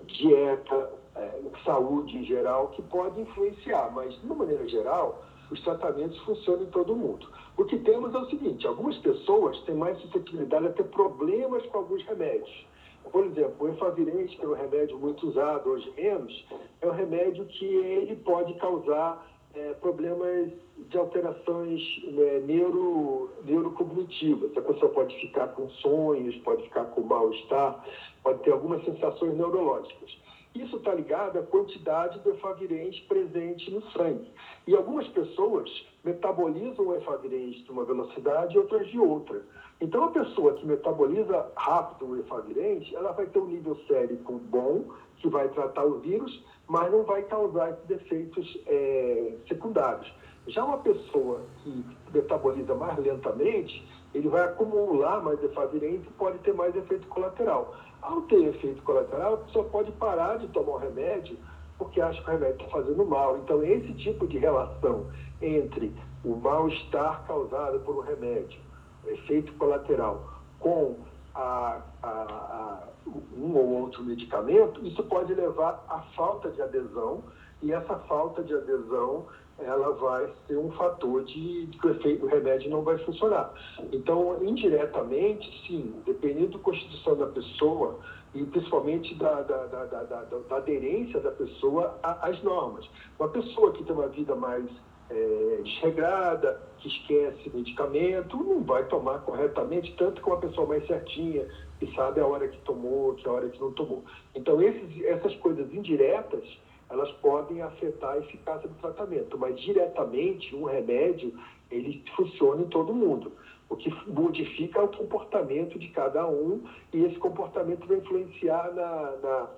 dieta, 0.05 0.91
é, 1.15 1.41
saúde 1.63 2.17
em 2.17 2.23
geral, 2.25 2.69
que 2.69 2.81
podem 2.83 3.23
influenciar, 3.23 3.91
mas, 3.93 4.13
de 4.19 4.25
uma 4.25 4.35
maneira 4.35 4.67
geral, 4.67 5.23
os 5.51 5.61
tratamentos 5.61 6.17
funcionam 6.19 6.63
em 6.63 6.71
todo 6.71 6.95
mundo. 6.95 7.27
O 7.57 7.65
que 7.65 7.77
temos 7.79 8.13
é 8.15 8.17
o 8.17 8.25
seguinte: 8.29 8.65
algumas 8.65 8.97
pessoas 8.99 9.59
têm 9.61 9.75
mais 9.75 9.99
suscetibilidade 9.99 10.67
a 10.67 10.71
ter 10.71 10.85
problemas 10.85 11.65
com 11.67 11.79
alguns 11.79 12.03
remédios. 12.05 12.65
Por 13.11 13.25
exemplo, 13.25 13.67
o 13.67 13.69
efavirenz, 13.69 14.33
que 14.35 14.45
é 14.45 14.47
um 14.47 14.53
remédio 14.53 14.97
muito 14.97 15.27
usado 15.27 15.69
hoje 15.69 15.91
menos, 15.97 16.45
é 16.81 16.87
um 16.87 16.91
remédio 16.91 17.45
que 17.45 17.65
ele 17.65 18.15
pode 18.17 18.53
causar 18.53 19.27
é, 19.53 19.73
problemas 19.73 20.51
de 20.89 20.97
alterações 20.97 21.81
né, 22.03 22.39
neuro, 22.45 23.29
neurocognitivas. 23.43 24.55
A 24.55 24.61
pessoa 24.61 24.91
pode 24.91 25.19
ficar 25.19 25.49
com 25.49 25.69
sonhos, 25.69 26.35
pode 26.37 26.63
ficar 26.63 26.85
com 26.85 27.01
mal-estar, 27.01 27.85
pode 28.23 28.39
ter 28.43 28.51
algumas 28.51 28.83
sensações 28.85 29.35
neurológicas. 29.35 30.20
Isso 30.53 30.77
está 30.77 30.93
ligado 30.93 31.39
à 31.39 31.43
quantidade 31.43 32.19
do 32.19 32.31
efavirenz 32.31 32.99
presente 33.01 33.71
no 33.71 33.81
sangue. 33.91 34.29
E 34.67 34.75
algumas 34.75 35.07
pessoas 35.07 35.69
metabolizam 36.03 36.87
o 36.87 36.95
efavirenz 36.95 37.63
de 37.63 37.71
uma 37.71 37.85
velocidade 37.85 38.55
e 38.55 38.59
outras 38.59 38.87
de 38.89 38.99
outra. 38.99 39.41
Então, 39.79 40.03
a 40.03 40.11
pessoa 40.11 40.53
que 40.53 40.65
metaboliza 40.65 41.51
rápido 41.55 42.11
o 42.11 42.19
efavirenz, 42.19 42.91
ela 42.93 43.13
vai 43.13 43.25
ter 43.27 43.39
um 43.39 43.47
nível 43.47 43.75
sérico 43.87 44.33
bom, 44.33 44.85
que 45.17 45.29
vai 45.29 45.47
tratar 45.49 45.85
o 45.85 45.99
vírus, 45.99 46.43
mas 46.67 46.91
não 46.91 47.03
vai 47.03 47.23
causar 47.23 47.71
esses 47.71 47.89
efeitos 47.89 48.59
é, 48.67 49.33
secundários. 49.47 50.11
Já 50.47 50.65
uma 50.65 50.79
pessoa 50.79 51.41
que 51.63 51.85
metaboliza 52.13 52.75
mais 52.75 52.97
lentamente, 52.97 53.87
ele 54.13 54.27
vai 54.27 54.43
acumular 54.43 55.21
mais 55.21 55.41
efavirenz 55.43 56.05
e 56.05 56.09
pode 56.11 56.37
ter 56.39 56.53
mais 56.53 56.75
efeito 56.75 57.07
colateral. 57.07 57.75
Ao 58.01 58.21
ter 58.23 58.43
efeito 58.47 58.81
colateral, 58.83 59.35
a 59.35 59.37
pessoa 59.37 59.65
pode 59.65 59.91
parar 59.93 60.37
de 60.37 60.47
tomar 60.49 60.73
o 60.73 60.77
remédio 60.77 61.37
porque 61.81 61.99
acha 61.99 62.21
que 62.21 62.29
o 62.29 62.33
remédio 62.33 62.57
está 62.57 62.69
fazendo 62.69 63.03
mal. 63.03 63.39
Então, 63.39 63.63
esse 63.63 63.91
tipo 63.93 64.27
de 64.27 64.37
relação 64.37 65.07
entre 65.41 65.91
o 66.23 66.35
mal-estar 66.35 67.25
causado 67.25 67.79
por 67.79 67.97
um 67.97 68.01
remédio, 68.01 68.59
efeito 69.07 69.51
colateral, 69.53 70.23
com 70.59 70.97
a, 71.33 71.81
a, 72.03 72.07
a, 72.07 72.87
um 73.35 73.55
ou 73.55 73.81
outro 73.81 74.03
medicamento, 74.03 74.85
isso 74.85 75.03
pode 75.05 75.33
levar 75.33 75.83
à 75.89 76.01
falta 76.15 76.51
de 76.51 76.61
adesão, 76.61 77.23
e 77.63 77.71
essa 77.71 77.95
falta 78.07 78.43
de 78.43 78.53
adesão 78.53 79.25
ela 79.59 79.91
vai 79.93 80.29
ser 80.47 80.57
um 80.57 80.71
fator 80.71 81.23
de, 81.23 81.69
que 81.79 81.87
o 82.23 82.27
remédio 82.27 82.69
não 82.69 82.81
vai 82.81 82.97
funcionar. 82.99 83.53
Então, 83.91 84.43
indiretamente, 84.43 85.47
sim, 85.67 85.93
dependendo 86.05 86.57
da 86.57 86.59
constituição 86.59 87.15
da 87.15 87.27
pessoa 87.27 87.99
e 88.33 88.43
principalmente 88.45 89.13
da, 89.15 89.41
da, 89.41 89.65
da, 89.65 89.85
da, 89.85 90.23
da 90.23 90.55
aderência 90.55 91.19
da 91.19 91.31
pessoa 91.31 91.99
às 92.01 92.41
normas. 92.43 92.89
Uma 93.19 93.29
pessoa 93.29 93.71
que 93.73 93.83
tem 93.83 93.93
uma 93.93 94.07
vida 94.07 94.35
mais 94.35 94.65
é, 95.09 95.61
desregrada, 95.63 96.61
que 96.79 96.87
esquece 96.87 97.51
medicamento, 97.53 98.37
não 98.37 98.63
vai 98.63 98.85
tomar 98.85 99.19
corretamente, 99.19 99.93
tanto 99.97 100.21
que 100.21 100.27
uma 100.27 100.39
pessoa 100.39 100.65
mais 100.65 100.85
certinha, 100.87 101.45
que 101.79 101.93
sabe 101.93 102.21
a 102.21 102.25
hora 102.25 102.47
que 102.47 102.57
tomou, 102.59 103.15
que 103.15 103.27
a 103.27 103.31
hora 103.31 103.49
que 103.49 103.59
não 103.59 103.71
tomou. 103.73 104.03
Então, 104.33 104.61
esses, 104.61 105.03
essas 105.03 105.35
coisas 105.37 105.71
indiretas, 105.73 106.43
elas 106.91 107.11
podem 107.13 107.61
afetar 107.61 108.11
a 108.11 108.17
eficácia 108.19 108.67
do 108.67 108.75
tratamento, 108.75 109.37
mas 109.37 109.59
diretamente 109.59 110.55
um 110.55 110.65
remédio 110.65 111.33
ele 111.69 112.03
funciona 112.15 112.61
em 112.61 112.67
todo 112.67 112.93
mundo. 112.93 113.31
O 113.69 113.75
que 113.77 113.89
modifica 114.09 114.79
é 114.79 114.83
o 114.83 114.89
comportamento 114.89 115.79
de 115.79 115.87
cada 115.89 116.27
um 116.27 116.61
e 116.93 117.05
esse 117.05 117.15
comportamento 117.17 117.87
vai 117.87 117.97
influenciar 117.97 118.73
na, 118.73 119.15
na 119.23 119.49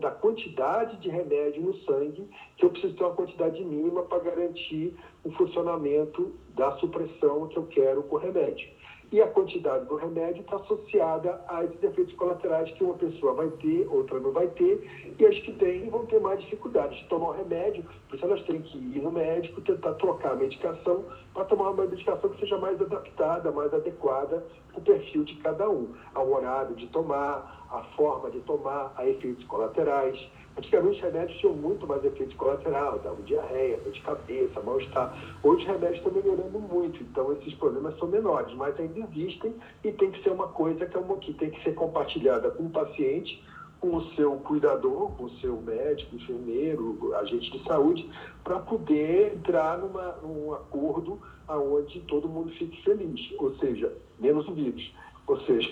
da 0.00 0.12
quantidade 0.12 0.98
de 0.98 1.08
remédio 1.08 1.60
no 1.60 1.74
sangue, 1.78 2.28
que 2.56 2.64
eu 2.64 2.70
preciso 2.70 2.94
ter 2.94 3.02
uma 3.02 3.14
quantidade 3.14 3.64
mínima 3.64 4.04
para 4.04 4.20
garantir 4.20 4.94
o 5.24 5.32
funcionamento 5.32 6.32
da 6.54 6.76
supressão 6.76 7.48
que 7.48 7.56
eu 7.56 7.66
quero 7.66 8.04
com 8.04 8.14
o 8.14 8.18
remédio 8.18 8.68
e 9.12 9.20
a 9.22 9.26
quantidade 9.28 9.84
do 9.86 9.96
remédio 9.96 10.42
está 10.42 10.56
associada 10.56 11.40
a 11.48 11.64
esses 11.64 11.82
efeitos 11.82 12.14
colaterais 12.14 12.70
que 12.72 12.82
uma 12.82 12.94
pessoa 12.94 13.34
vai 13.34 13.48
ter, 13.48 13.86
outra 13.88 14.18
não 14.18 14.32
vai 14.32 14.48
ter, 14.48 15.14
e 15.18 15.26
as 15.26 15.38
que 15.40 15.52
têm 15.52 15.88
vão 15.88 16.04
ter 16.06 16.20
mais 16.20 16.40
dificuldades 16.40 16.98
de 16.98 17.08
tomar 17.08 17.28
o 17.28 17.32
remédio, 17.32 17.84
por 18.08 18.16
isso 18.16 18.24
elas 18.24 18.42
têm 18.42 18.60
que 18.62 18.78
ir 18.78 19.02
no 19.02 19.12
médico, 19.12 19.60
tentar 19.60 19.94
trocar 19.94 20.32
a 20.32 20.36
medicação 20.36 21.04
para 21.32 21.44
tomar 21.44 21.70
uma 21.70 21.86
medicação 21.86 22.30
que 22.30 22.40
seja 22.40 22.58
mais 22.58 22.80
adaptada, 22.80 23.50
mais 23.52 23.72
adequada 23.72 24.44
para 24.72 24.78
o 24.78 24.82
perfil 24.82 25.24
de 25.24 25.36
cada 25.36 25.68
um, 25.68 25.94
ao 26.14 26.30
horário 26.32 26.74
de 26.74 26.86
tomar, 26.88 27.66
a 27.70 27.82
forma 27.96 28.30
de 28.30 28.40
tomar, 28.40 28.92
a 28.96 29.06
efeitos 29.06 29.44
colaterais. 29.44 30.18
Antigamente 30.56 30.96
os 30.96 31.02
remédios 31.02 31.38
tinham 31.38 31.54
muito 31.54 31.86
mais 31.86 32.04
efeito 32.04 32.36
colateral, 32.36 33.00
diarreia, 33.24 33.76
dor 33.78 33.92
de 33.92 34.00
cabeça, 34.02 34.60
mal-estar. 34.60 35.12
Hoje 35.42 35.62
os 35.62 35.66
remédios 35.66 35.98
estão 35.98 36.12
melhorando 36.12 36.58
muito, 36.60 37.02
então 37.02 37.32
esses 37.32 37.54
problemas 37.54 37.98
são 37.98 38.06
menores, 38.06 38.54
mas 38.54 38.78
ainda 38.78 39.00
existem 39.00 39.54
e 39.82 39.90
tem 39.90 40.12
que 40.12 40.22
ser 40.22 40.30
uma 40.30 40.48
coisa 40.48 40.86
que, 40.86 40.96
é 40.96 41.00
uma, 41.00 41.16
que 41.16 41.34
tem 41.34 41.50
que 41.50 41.62
ser 41.64 41.74
compartilhada 41.74 42.50
com 42.52 42.64
o 42.64 42.70
paciente, 42.70 43.42
com 43.80 43.96
o 43.96 44.14
seu 44.14 44.32
cuidador, 44.36 45.10
com 45.16 45.24
o 45.24 45.30
seu 45.40 45.60
médico, 45.60 46.14
enfermeiro, 46.14 47.14
agente 47.16 47.50
de 47.50 47.64
saúde, 47.64 48.08
para 48.44 48.60
poder 48.60 49.34
entrar 49.34 49.78
numa, 49.78 50.12
num 50.22 50.54
acordo 50.54 51.20
onde 51.48 52.00
todo 52.02 52.28
mundo 52.28 52.50
fique 52.52 52.82
feliz, 52.82 53.20
ou 53.38 53.54
seja, 53.56 53.92
menos 54.18 54.48
o 54.48 54.54
vírus. 54.54 54.94
Ou 55.28 55.40
seja, 55.40 55.70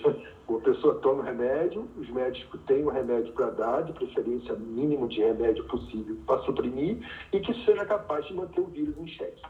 a 0.49 0.59
pessoa 0.61 0.95
toma 0.95 1.21
o 1.21 1.25
remédio, 1.25 1.87
os 1.97 2.09
médicos 2.09 2.59
têm 2.65 2.83
o 2.83 2.89
remédio 2.89 3.31
para 3.33 3.49
dar, 3.51 3.83
de 3.83 3.93
preferência 3.93 4.55
mínimo 4.55 5.07
de 5.07 5.19
remédio 5.19 5.63
possível 5.65 6.17
para 6.25 6.41
suprimir, 6.43 6.97
e 7.31 7.39
que 7.39 7.53
seja 7.65 7.85
capaz 7.85 8.25
de 8.25 8.33
manter 8.33 8.59
o 8.59 8.65
vírus 8.65 8.97
em 8.97 9.07
xeque. 9.07 9.41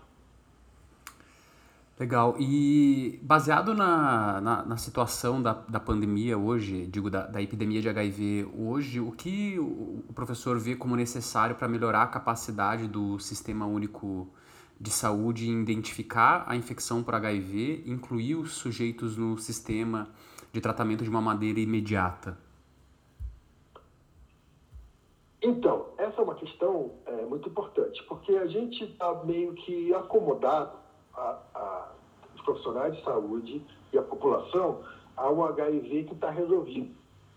Legal. 1.99 2.35
E 2.39 3.19
baseado 3.21 3.73
na, 3.75 4.41
na, 4.41 4.65
na, 4.65 4.77
situação 4.77 5.41
da, 5.41 5.53
da 5.53 5.79
pandemia 5.79 6.37
hoje, 6.37 6.87
digo, 6.87 7.09
da, 7.09 7.27
da 7.27 7.41
epidemia 7.41 7.81
de 7.81 7.87
HIV 7.87 8.49
hoje, 8.57 8.99
o 8.99 9.11
que 9.11 9.59
o, 9.59 10.03
professor 10.13 10.59
vê 10.59 10.75
como 10.75 10.95
necessário 10.95 11.55
para 11.55 11.67
melhorar 11.67 12.03
a 12.03 12.07
capacidade 12.07 12.87
do 12.87 13.19
Sistema 13.19 13.67
Único 13.67 14.27
de 14.83 14.91
Saúde 14.91 15.49
em 15.49 15.61
identificar 15.61 16.43
a 16.45 16.57
infecção 16.57 17.01
por 17.01 17.15
HIV, 17.15 17.83
incluir 17.87 18.35
os 18.35 18.51
sujeitos 18.51 19.15
no 19.15 19.37
sistema 19.37 20.09
de 20.51 20.59
tratamento 20.59 21.05
de 21.05 21.09
uma 21.09 21.21
maneira 21.21 21.61
imediata? 21.61 22.37
Então, 25.41 25.87
essa 25.97 26.19
é 26.19 26.23
uma 26.23 26.35
questão 26.35 26.91
é, 27.05 27.25
muito 27.25 27.47
importante, 27.47 28.03
porque 28.09 28.33
a 28.35 28.45
gente 28.47 28.83
está 28.83 29.23
meio 29.23 29.53
que 29.53 29.93
acomodado, 29.93 30.77
a, 31.13 31.39
a, 31.55 31.91
os 32.35 32.41
profissionais 32.41 32.93
de 32.97 33.03
saúde 33.05 33.65
e 33.93 33.97
a 33.97 34.01
população, 34.01 34.83
ao 35.15 35.45
HIV 35.45 36.03
que 36.03 36.13
está 36.13 36.29
resolvido. 36.29 36.93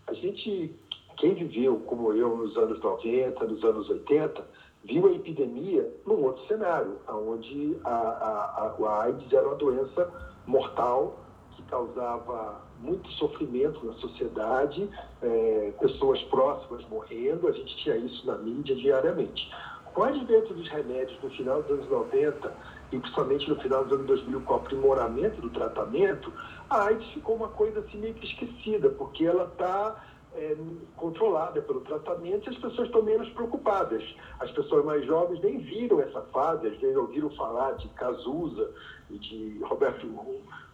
A 0.07 0.13
gente, 0.13 0.75
quem 1.15 1.33
viveu 1.33 1.79
como 1.81 2.11
eu 2.11 2.35
nos 2.35 2.57
anos 2.57 2.81
90, 2.81 3.45
nos 3.45 3.63
anos 3.63 3.89
80, 3.89 4.45
viu 4.83 5.07
a 5.07 5.11
epidemia 5.11 5.91
num 6.05 6.23
outro 6.23 6.45
cenário, 6.47 6.97
onde 7.07 7.77
a, 7.83 7.89
a, 7.89 8.75
a 8.87 9.03
AIDS 9.03 9.31
era 9.31 9.47
uma 9.47 9.55
doença 9.55 10.09
mortal 10.45 11.19
que 11.55 11.63
causava 11.63 12.61
muito 12.79 13.09
sofrimento 13.13 13.85
na 13.85 13.93
sociedade, 13.93 14.89
é, 15.21 15.73
pessoas 15.79 16.21
próximas 16.23 16.87
morrendo, 16.89 17.47
a 17.47 17.51
gente 17.51 17.75
tinha 17.77 17.97
isso 17.97 18.25
na 18.25 18.37
mídia 18.37 18.75
diariamente. 18.75 19.51
Com 19.93 20.01
o 20.01 20.03
advento 20.05 20.53
dos 20.53 20.67
remédios 20.69 21.19
no 21.23 21.29
final 21.31 21.63
dos 21.63 21.71
anos 21.71 21.89
90 21.89 22.55
e 22.91 22.99
principalmente 22.99 23.49
no 23.49 23.55
final 23.55 23.83
dos 23.83 23.93
anos 23.93 24.05
2000 24.05 24.41
com 24.41 24.53
o 24.53 24.57
aprimoramento 24.57 25.41
do 25.41 25.49
tratamento, 25.49 26.31
a 26.69 26.85
AIDS 26.85 27.07
ficou 27.13 27.35
uma 27.35 27.47
coisa 27.47 27.79
assim 27.79 27.97
meio 27.97 28.13
que 28.13 28.27
esquecida, 28.27 28.89
porque 28.89 29.25
ela 29.25 29.45
está 29.45 29.95
é, 30.37 30.55
controlada 30.95 31.61
pelo 31.61 31.81
tratamento 31.81 32.47
e 32.47 32.53
as 32.53 32.59
pessoas 32.59 32.87
estão 32.87 33.01
menos 33.01 33.27
preocupadas. 33.29 34.03
As 34.39 34.51
pessoas 34.51 34.85
mais 34.85 35.05
jovens 35.05 35.41
nem 35.41 35.57
viram 35.57 35.99
essa 35.99 36.21
fase, 36.33 36.67
às 36.67 36.77
vezes 36.79 36.95
ouviram 36.95 37.29
falar 37.31 37.73
de 37.73 37.87
Cazuza 37.89 38.71
e 39.09 39.17
de 39.17 39.59
Roberto 39.63 40.07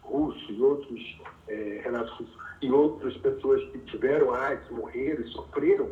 Russo 0.02 0.52
e 0.52 0.62
outros, 0.62 1.18
é, 1.48 1.80
Renato 1.82 2.12
Russo, 2.12 2.38
e 2.60 2.70
outras 2.70 3.16
pessoas 3.16 3.62
que 3.70 3.78
tiveram 3.80 4.32
AIDS, 4.34 4.70
morreram 4.70 5.22
e 5.22 5.28
sofreram, 5.28 5.90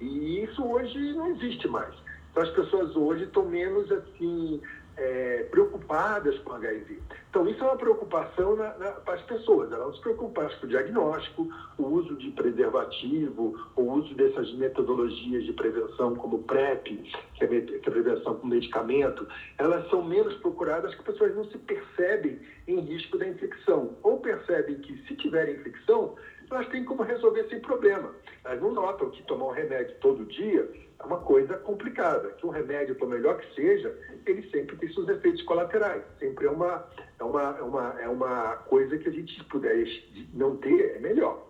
e 0.00 0.42
isso 0.42 0.64
hoje 0.64 1.12
não 1.12 1.28
existe 1.28 1.68
mais. 1.68 1.94
Então 2.30 2.42
as 2.42 2.50
pessoas 2.50 2.96
hoje 2.96 3.24
estão 3.24 3.44
menos 3.44 3.90
assim 3.92 4.60
é, 4.96 5.46
preocupadas 5.50 6.38
com 6.40 6.52
HIV. 6.52 6.98
Então, 7.30 7.48
isso 7.48 7.62
é 7.62 7.66
uma 7.66 7.76
preocupação 7.76 8.56
na, 8.56 8.76
na, 8.76 8.90
para 8.92 9.14
as 9.14 9.22
pessoas, 9.22 9.70
elas 9.72 9.94
se 9.96 10.00
preocupam 10.02 10.48
com 10.48 10.66
o 10.66 10.68
diagnóstico, 10.68 11.48
o 11.78 11.86
uso 11.86 12.16
de 12.16 12.30
preservativo, 12.32 13.56
o 13.76 13.82
uso 13.82 14.14
dessas 14.14 14.52
metodologias 14.54 15.44
de 15.44 15.52
prevenção 15.52 16.14
como 16.16 16.42
PrEP, 16.42 17.02
que 17.34 17.44
é, 17.44 17.46
que 17.46 17.76
é 17.76 17.90
prevenção 17.90 18.36
com 18.36 18.46
medicamento, 18.46 19.26
elas 19.58 19.88
são 19.90 20.02
menos 20.02 20.34
procuradas 20.38 20.94
que 20.94 21.00
as 21.00 21.06
pessoas 21.06 21.34
não 21.36 21.44
se 21.44 21.58
percebem 21.58 22.40
em 22.66 22.80
risco 22.80 23.16
da 23.16 23.28
infecção, 23.28 23.96
ou 24.02 24.18
percebem 24.18 24.76
que 24.76 24.96
se 25.06 25.14
tiverem 25.16 25.54
infecção, 25.54 26.16
elas 26.50 26.68
têm 26.68 26.84
como 26.84 27.02
resolver 27.04 27.48
sem 27.48 27.60
problema. 27.60 28.12
Elas 28.44 28.60
não 28.60 28.72
notam 28.72 29.10
que 29.10 29.22
tomar 29.22 29.46
um 29.46 29.52
remédio 29.52 29.94
todo 30.00 30.24
dia 30.24 30.68
é 31.00 31.06
uma 31.06 31.18
coisa 31.18 31.56
complicada, 31.58 32.30
que 32.32 32.46
um 32.46 32.50
remédio, 32.50 32.94
por 32.94 33.08
melhor 33.08 33.38
que 33.38 33.54
seja, 33.54 33.96
ele 34.26 34.48
sempre 34.50 34.76
tem 34.76 34.92
seus 34.92 35.08
efeitos 35.08 35.42
colaterais. 35.42 36.02
Sempre 36.18 36.46
é 36.46 36.50
uma, 36.50 36.86
é 37.18 37.24
uma, 37.24 37.56
é 37.58 37.62
uma, 37.62 38.00
é 38.02 38.08
uma 38.08 38.56
coisa 38.68 38.98
que 38.98 39.08
a 39.08 39.12
gente 39.12 39.42
puder 39.44 39.86
não 40.34 40.56
ter, 40.58 40.96
é 40.96 40.98
melhor. 40.98 41.46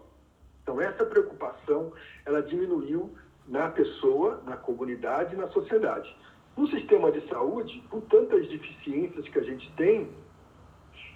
Então, 0.62 0.80
essa 0.80 1.04
preocupação, 1.04 1.92
ela 2.24 2.40
diminuiu 2.42 3.12
na 3.48 3.68
pessoa, 3.70 4.40
na 4.46 4.56
comunidade 4.56 5.34
e 5.34 5.38
na 5.38 5.48
sociedade. 5.48 6.14
No 6.56 6.68
sistema 6.68 7.10
de 7.10 7.26
saúde, 7.28 7.82
com 7.90 8.00
tantas 8.02 8.46
deficiências 8.48 9.28
que 9.28 9.38
a 9.38 9.42
gente 9.42 9.68
tem, 9.72 10.08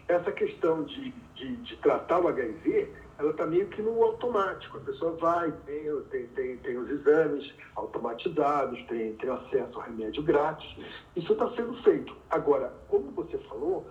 essa 0.08 0.32
questão 0.32 0.82
de, 0.82 1.12
de, 1.34 1.56
de 1.56 1.76
tratar 1.76 2.20
o 2.20 2.28
HIV 2.28 2.92
ela 3.18 3.30
está 3.30 3.46
meio 3.46 3.68
que 3.68 3.80
no 3.80 4.02
automático. 4.02 4.78
A 4.78 4.80
pessoa 4.80 5.12
vai, 5.12 5.52
tem, 5.66 5.84
tem, 6.10 6.26
tem, 6.28 6.56
tem 6.58 6.76
os 6.76 6.90
exames 6.90 7.52
automatizados, 7.76 8.82
tem, 8.86 9.14
tem 9.14 9.30
acesso 9.30 9.76
ao 9.76 9.82
remédio 9.82 10.22
grátis. 10.22 10.68
Isso 11.14 11.32
está 11.32 11.50
sendo 11.52 11.74
feito. 11.82 12.14
Agora, 12.30 12.72
como 12.88 13.10
você 13.12 13.38
falou, 13.38 13.86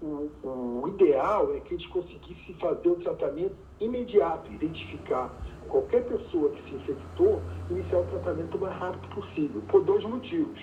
o, 0.00 0.30
o, 0.42 0.88
ideal 0.88 1.54
é 1.54 1.60
que 1.60 1.74
a 1.74 1.78
gente 1.78 1.88
conseguisse 1.90 2.54
fazer 2.54 2.88
o 2.88 2.96
tratamento 2.96 3.54
imediato, 3.80 4.50
identificar 4.52 5.30
qualquer 5.68 6.04
pessoa 6.04 6.50
que 6.50 6.62
se 6.68 6.74
infectou, 6.74 7.40
iniciar 7.70 8.00
o 8.00 8.06
tratamento 8.06 8.56
o 8.56 8.60
mais 8.60 8.76
rápido 8.78 9.14
possível, 9.14 9.62
por 9.68 9.84
dois 9.84 10.04
motivos. 10.04 10.60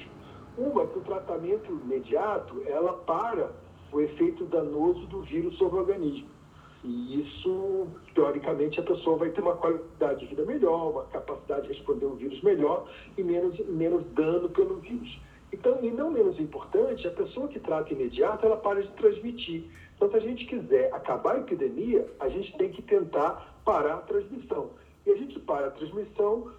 Uma, 0.58 0.86
que 0.88 0.98
o 0.98 1.02
tratamento 1.02 1.72
imediato, 1.72 2.62
ela 2.66 2.94
para 2.94 3.52
o 3.94 4.02
efeito 4.02 4.46
danoso 4.46 5.06
do 5.08 5.22
vírus 5.22 5.58
sobre 5.58 5.78
o 5.78 5.80
organismo. 5.80 6.39
E 6.84 7.22
isso, 7.22 7.88
teoricamente, 8.16 8.80
a 8.80 8.84
pessoa 8.84 9.18
vai 9.18 9.30
ter 9.30 9.42
uma 9.42 9.56
qualidade 9.56 10.22
de 10.22 10.28
vida 10.28 10.46
melhor, 10.46 10.92
uma 10.92 11.04
capacidade 11.06 11.68
de 11.68 11.74
responder 11.74 12.06
o 12.06 12.16
vírus 12.16 12.42
melhor 12.42 12.90
e 13.18 13.24
menos, 13.24 13.60
menos 13.68 14.06
dano 14.14 14.50
pelo 14.50 14.78
vírus. 14.78 15.20
Então, 15.52 15.80
e 15.82 15.92
não 15.92 16.12
menos 16.12 16.40
importante, 16.40 17.08
a 17.08 17.12
pessoa 17.12 17.48
que 17.48 17.60
trata 17.60 17.92
imediato, 17.92 18.46
ela 18.46 18.56
para 18.56 18.82
de 18.82 18.90
transmitir. 18.94 19.66
Então, 19.96 20.10
se 20.10 20.18
a 20.18 20.20
gente 20.22 20.46
quiser 20.46 20.94
acabar 20.94 21.36
a 21.36 21.40
epidemia, 21.40 22.08
a 22.20 22.30
gente 22.30 22.56
tem 22.58 22.70
que 22.70 22.82
tentar 22.82 23.60
parar 23.66 23.96
a 23.96 24.02
transmissão. 24.02 24.70
E 25.06 25.12
a 25.12 25.16
gente 25.16 25.40
para 25.40 25.68
a 25.68 25.72
transmissão 25.72 26.52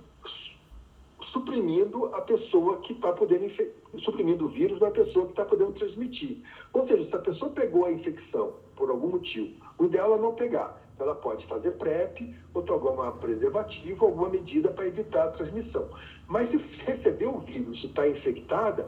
suprimindo 1.33 2.07
a 2.15 2.21
pessoa 2.23 2.79
que 2.79 2.93
está 2.93 3.13
podendo 3.13 3.51
suprimindo 4.01 4.47
o 4.47 4.49
vírus 4.49 4.81
na 4.81 4.91
pessoa 4.91 5.27
que 5.27 5.33
está 5.33 5.45
podendo 5.45 5.73
transmitir. 5.73 6.39
Ou 6.73 6.87
seja, 6.87 7.09
se 7.09 7.15
a 7.15 7.19
pessoa 7.19 7.51
pegou 7.53 7.87
a 7.87 7.93
infecção 7.93 8.55
por 8.77 8.91
algum 8.91 9.09
motivo, 9.09 9.55
o 9.81 9.87
ideal 9.87 10.15
é 10.15 10.19
não 10.21 10.35
pegar. 10.35 10.79
Ela 10.99 11.15
pode 11.15 11.47
fazer 11.47 11.71
PrEP 11.73 12.37
ou 12.53 12.63
tomar 12.63 13.13
preservativo, 13.13 14.05
alguma 14.05 14.29
medida 14.29 14.69
para 14.69 14.87
evitar 14.87 15.25
a 15.25 15.31
transmissão. 15.31 15.89
Mas 16.29 16.51
se 16.51 16.59
receber 16.85 17.27
o 17.27 17.39
vírus 17.39 17.83
e 17.83 17.87
está 17.87 18.07
infectada, 18.07 18.87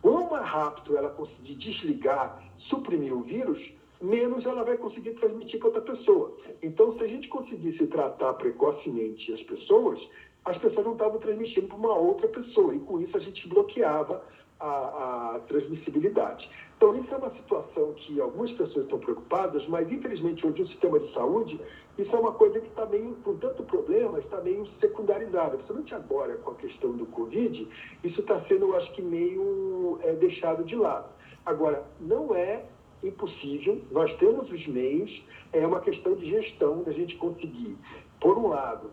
quanto 0.00 0.30
mais 0.30 0.46
rápido 0.46 0.96
ela 0.96 1.10
conseguir 1.10 1.56
desligar, 1.56 2.44
suprimir 2.58 3.12
o 3.12 3.22
vírus, 3.22 3.60
menos 4.00 4.46
ela 4.46 4.62
vai 4.62 4.76
conseguir 4.76 5.14
transmitir 5.14 5.58
para 5.58 5.68
outra 5.68 5.82
pessoa. 5.82 6.36
Então, 6.62 6.96
se 6.96 7.02
a 7.02 7.08
gente 7.08 7.26
conseguisse 7.26 7.84
tratar 7.88 8.34
precocemente 8.34 9.32
as 9.32 9.42
pessoas, 9.42 9.98
as 10.44 10.56
pessoas 10.58 10.86
não 10.86 10.92
estavam 10.92 11.18
transmitindo 11.18 11.66
para 11.66 11.76
uma 11.76 11.96
outra 11.96 12.28
pessoa, 12.28 12.72
e 12.72 12.78
com 12.78 13.00
isso 13.00 13.16
a 13.16 13.20
gente 13.20 13.48
bloqueava 13.48 14.24
a, 14.60 15.34
a, 15.36 15.40
transmissibilidade. 15.48 16.48
Então, 16.76 16.96
isso 16.96 17.12
é 17.12 17.16
uma 17.16 17.30
situação 17.30 17.92
que 17.94 18.20
algumas 18.20 18.50
pessoas 18.52 18.84
estão 18.84 18.98
preocupadas, 18.98 19.66
mas 19.68 19.90
infelizmente 19.90 20.46
hoje 20.46 20.62
o 20.62 20.68
sistema 20.68 20.98
de 20.98 21.12
saúde, 21.12 21.60
isso 21.98 22.14
é 22.14 22.18
uma 22.18 22.32
coisa 22.32 22.60
que 22.60 22.68
está 22.68 22.86
meio, 22.86 23.14
com 23.24 23.36
tanto 23.36 23.62
problema, 23.64 24.18
está 24.18 24.40
meio 24.40 24.66
secundarizada. 24.80 25.56
Principalmente 25.56 25.94
agora 25.94 26.36
com 26.36 26.52
a 26.52 26.54
questão 26.54 26.92
do 26.92 27.06
Covid, 27.06 27.68
isso 28.04 28.20
está 28.20 28.40
sendo, 28.42 28.66
eu 28.66 28.76
acho 28.76 28.92
que, 28.92 29.02
meio 29.02 29.98
é, 30.02 30.12
deixado 30.14 30.64
de 30.64 30.76
lado. 30.76 31.08
Agora, 31.44 31.84
não 32.00 32.34
é 32.34 32.64
impossível, 33.02 33.80
nós 33.90 34.14
temos 34.18 34.50
os 34.50 34.66
meios, 34.66 35.22
é 35.52 35.66
uma 35.66 35.80
questão 35.80 36.14
de 36.14 36.30
gestão 36.30 36.82
da 36.82 36.92
gente 36.92 37.16
conseguir, 37.16 37.76
por 38.20 38.36
um 38.36 38.48
lado, 38.48 38.90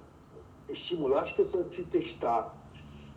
estimular 0.70 1.24
as 1.24 1.32
pessoas 1.34 1.68
a 1.68 1.76
se 1.76 1.84
testar 1.84 2.54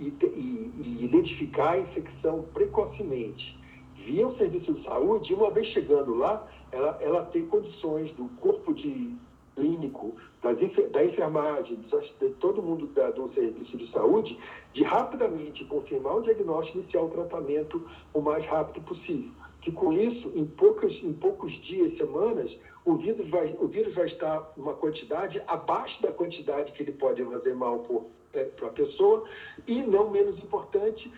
e, 0.00 0.14
e, 0.24 0.72
e 0.78 1.04
identificar 1.04 1.72
a 1.72 1.78
infecção 1.78 2.44
precocemente 2.54 3.58
via 4.04 4.26
o 4.26 4.36
serviço 4.36 4.72
de 4.72 4.84
saúde, 4.84 5.34
uma 5.34 5.50
vez 5.50 5.68
chegando 5.68 6.14
lá, 6.16 6.46
ela, 6.72 6.98
ela 7.00 7.24
tem 7.26 7.46
condições 7.46 8.10
do 8.12 8.28
corpo 8.40 8.72
de 8.74 9.14
clínico, 9.54 10.14
das, 10.42 10.56
da 10.90 11.04
enfermagem, 11.04 11.76
de 11.76 12.30
todo 12.34 12.62
mundo 12.62 12.86
da, 12.88 13.10
do 13.10 13.32
serviço 13.34 13.76
de 13.76 13.90
saúde, 13.90 14.38
de 14.72 14.82
rapidamente 14.82 15.64
confirmar 15.66 16.16
o 16.16 16.22
diagnóstico 16.22 16.78
e 16.78 16.80
iniciar 16.80 17.02
o 17.02 17.10
tratamento 17.10 17.86
o 18.14 18.20
mais 18.20 18.44
rápido 18.46 18.82
possível. 18.84 19.30
Que 19.60 19.70
com 19.70 19.92
isso, 19.92 20.32
em, 20.34 20.46
poucas, 20.46 20.92
em 21.02 21.12
poucos 21.12 21.52
dias, 21.64 21.96
semanas, 21.98 22.50
o 22.84 22.96
vírus, 22.96 23.28
vai, 23.28 23.54
o 23.60 23.68
vírus 23.68 23.94
vai 23.94 24.06
estar 24.06 24.50
uma 24.56 24.72
quantidade 24.72 25.42
abaixo 25.46 26.00
da 26.00 26.10
quantidade 26.10 26.72
que 26.72 26.82
ele 26.82 26.92
pode 26.92 27.22
fazer 27.22 27.54
mal 27.54 27.84
é, 27.84 28.19
para 28.32 28.68
a 28.68 28.72
pessoa 28.72 29.24
e, 29.66 29.82
não 29.82 30.10
menos 30.10 30.38
importante, 30.38 31.12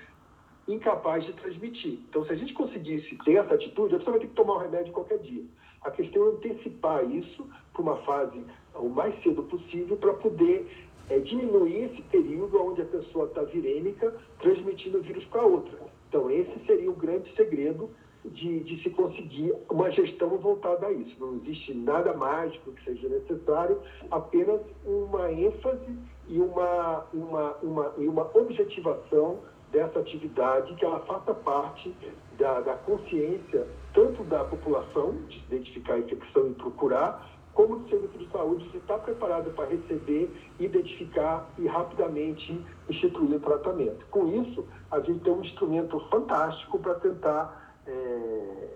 incapaz 0.66 1.24
de 1.24 1.32
transmitir. 1.34 1.98
Então, 2.08 2.24
se 2.24 2.32
a 2.32 2.36
gente 2.36 2.52
conseguisse 2.54 3.16
ter 3.24 3.36
essa 3.36 3.54
atitude, 3.54 3.94
a 3.94 3.98
pessoa 3.98 4.18
vai 4.18 4.20
ter 4.20 4.28
que 4.28 4.34
tomar 4.34 4.54
o 4.54 4.58
remédio 4.58 4.92
qualquer 4.92 5.18
dia. 5.18 5.44
A 5.82 5.90
questão 5.90 6.26
é 6.26 6.30
antecipar 6.30 7.04
isso 7.10 7.46
para 7.72 7.82
uma 7.82 7.96
fase 7.98 8.44
o 8.74 8.88
mais 8.88 9.20
cedo 9.22 9.42
possível 9.44 9.96
para 9.96 10.14
poder 10.14 10.66
é, 11.10 11.18
diminuir 11.18 11.84
esse 11.84 12.02
período 12.02 12.62
onde 12.62 12.82
a 12.82 12.86
pessoa 12.86 13.26
está 13.26 13.42
virêmica, 13.42 14.14
transmitindo 14.40 14.98
o 14.98 15.02
vírus 15.02 15.24
para 15.26 15.42
outra. 15.42 15.78
Então, 16.08 16.30
esse 16.30 16.52
seria 16.66 16.90
o 16.90 16.94
grande 16.94 17.34
segredo 17.34 17.90
de, 18.24 18.60
de, 18.60 18.82
se 18.82 18.90
conseguir 18.90 19.52
uma 19.68 19.90
gestão 19.90 20.28
voltada 20.38 20.86
a 20.86 20.92
isso. 20.92 21.16
Não 21.18 21.34
existe 21.36 21.74
nada 21.74 22.14
mágico 22.14 22.72
que 22.72 22.84
seja 22.84 23.08
necessário, 23.08 23.80
apenas 24.10 24.60
uma 24.84 25.30
ênfase 25.32 25.98
e 26.28 26.38
uma, 26.38 27.04
uma, 27.12 27.56
uma, 27.62 27.92
e 27.98 28.08
uma 28.08 28.30
objetivação 28.36 29.40
dessa 29.70 29.98
atividade, 29.98 30.74
que 30.74 30.84
ela 30.84 31.00
faça 31.00 31.34
parte 31.34 31.94
da, 32.38 32.60
da 32.60 32.74
consciência 32.74 33.66
tanto 33.94 34.22
da 34.24 34.44
população, 34.44 35.12
de 35.28 35.38
identificar 35.38 35.94
a 35.94 35.98
infecção 35.98 36.48
e 36.48 36.54
procurar, 36.54 37.30
como 37.54 37.80
do 37.80 37.88
serviço 37.88 38.18
de 38.18 38.30
saúde 38.30 38.68
de 38.70 38.78
estar 38.78 38.98
preparado 38.98 39.50
para 39.50 39.66
receber, 39.66 40.30
identificar 40.58 41.46
e 41.58 41.66
rapidamente 41.66 42.64
instituir 42.88 43.36
o 43.36 43.40
tratamento. 43.40 44.06
Com 44.10 44.26
isso, 44.28 44.66
a 44.90 45.00
gente 45.00 45.20
tem 45.20 45.32
um 45.32 45.42
instrumento 45.42 46.00
fantástico 46.08 46.78
para 46.78 46.94
tentar, 46.94 47.76
é, 47.86 48.68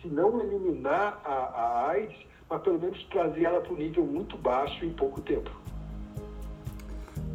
se 0.00 0.08
não 0.08 0.40
eliminar 0.40 1.20
a, 1.24 1.32
a 1.32 1.88
AIDS, 1.90 2.16
mas 2.48 2.62
pelo 2.62 2.78
menos 2.78 3.02
trazer 3.06 3.44
ela 3.44 3.60
para 3.60 3.72
um 3.72 3.76
nível 3.76 4.04
muito 4.04 4.36
baixo 4.38 4.84
em 4.84 4.92
pouco 4.92 5.20
tempo. 5.20 5.50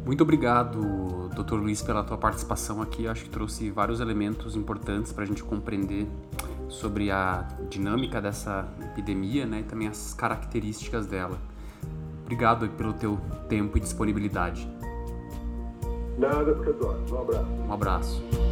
Muito 0.04 0.22
obrigado, 0.22 1.30
Dr. 1.34 1.54
Luiz, 1.54 1.80
pela 1.80 2.04
tua 2.04 2.18
participação 2.18 2.82
aqui. 2.82 3.08
Acho 3.08 3.24
que 3.24 3.30
trouxe 3.30 3.70
vários 3.70 4.00
elementos 4.00 4.54
importantes 4.54 5.12
para 5.12 5.24
a 5.24 5.26
gente 5.26 5.42
compreender 5.42 6.06
sobre 6.68 7.10
a 7.10 7.48
dinâmica 7.70 8.20
dessa 8.20 8.68
epidemia 8.82 9.46
né, 9.46 9.60
e 9.60 9.62
também 9.62 9.88
as 9.88 10.12
características 10.12 11.06
dela. 11.06 11.38
Obrigado 12.22 12.68
pelo 12.70 12.92
teu 12.92 13.18
tempo 13.48 13.78
e 13.78 13.80
disponibilidade. 13.80 14.68
Nada, 16.18 16.54
professor. 16.54 17.00
Um 17.10 17.20
abraço. 17.20 17.46
Um 17.68 17.72
abraço. 17.72 18.43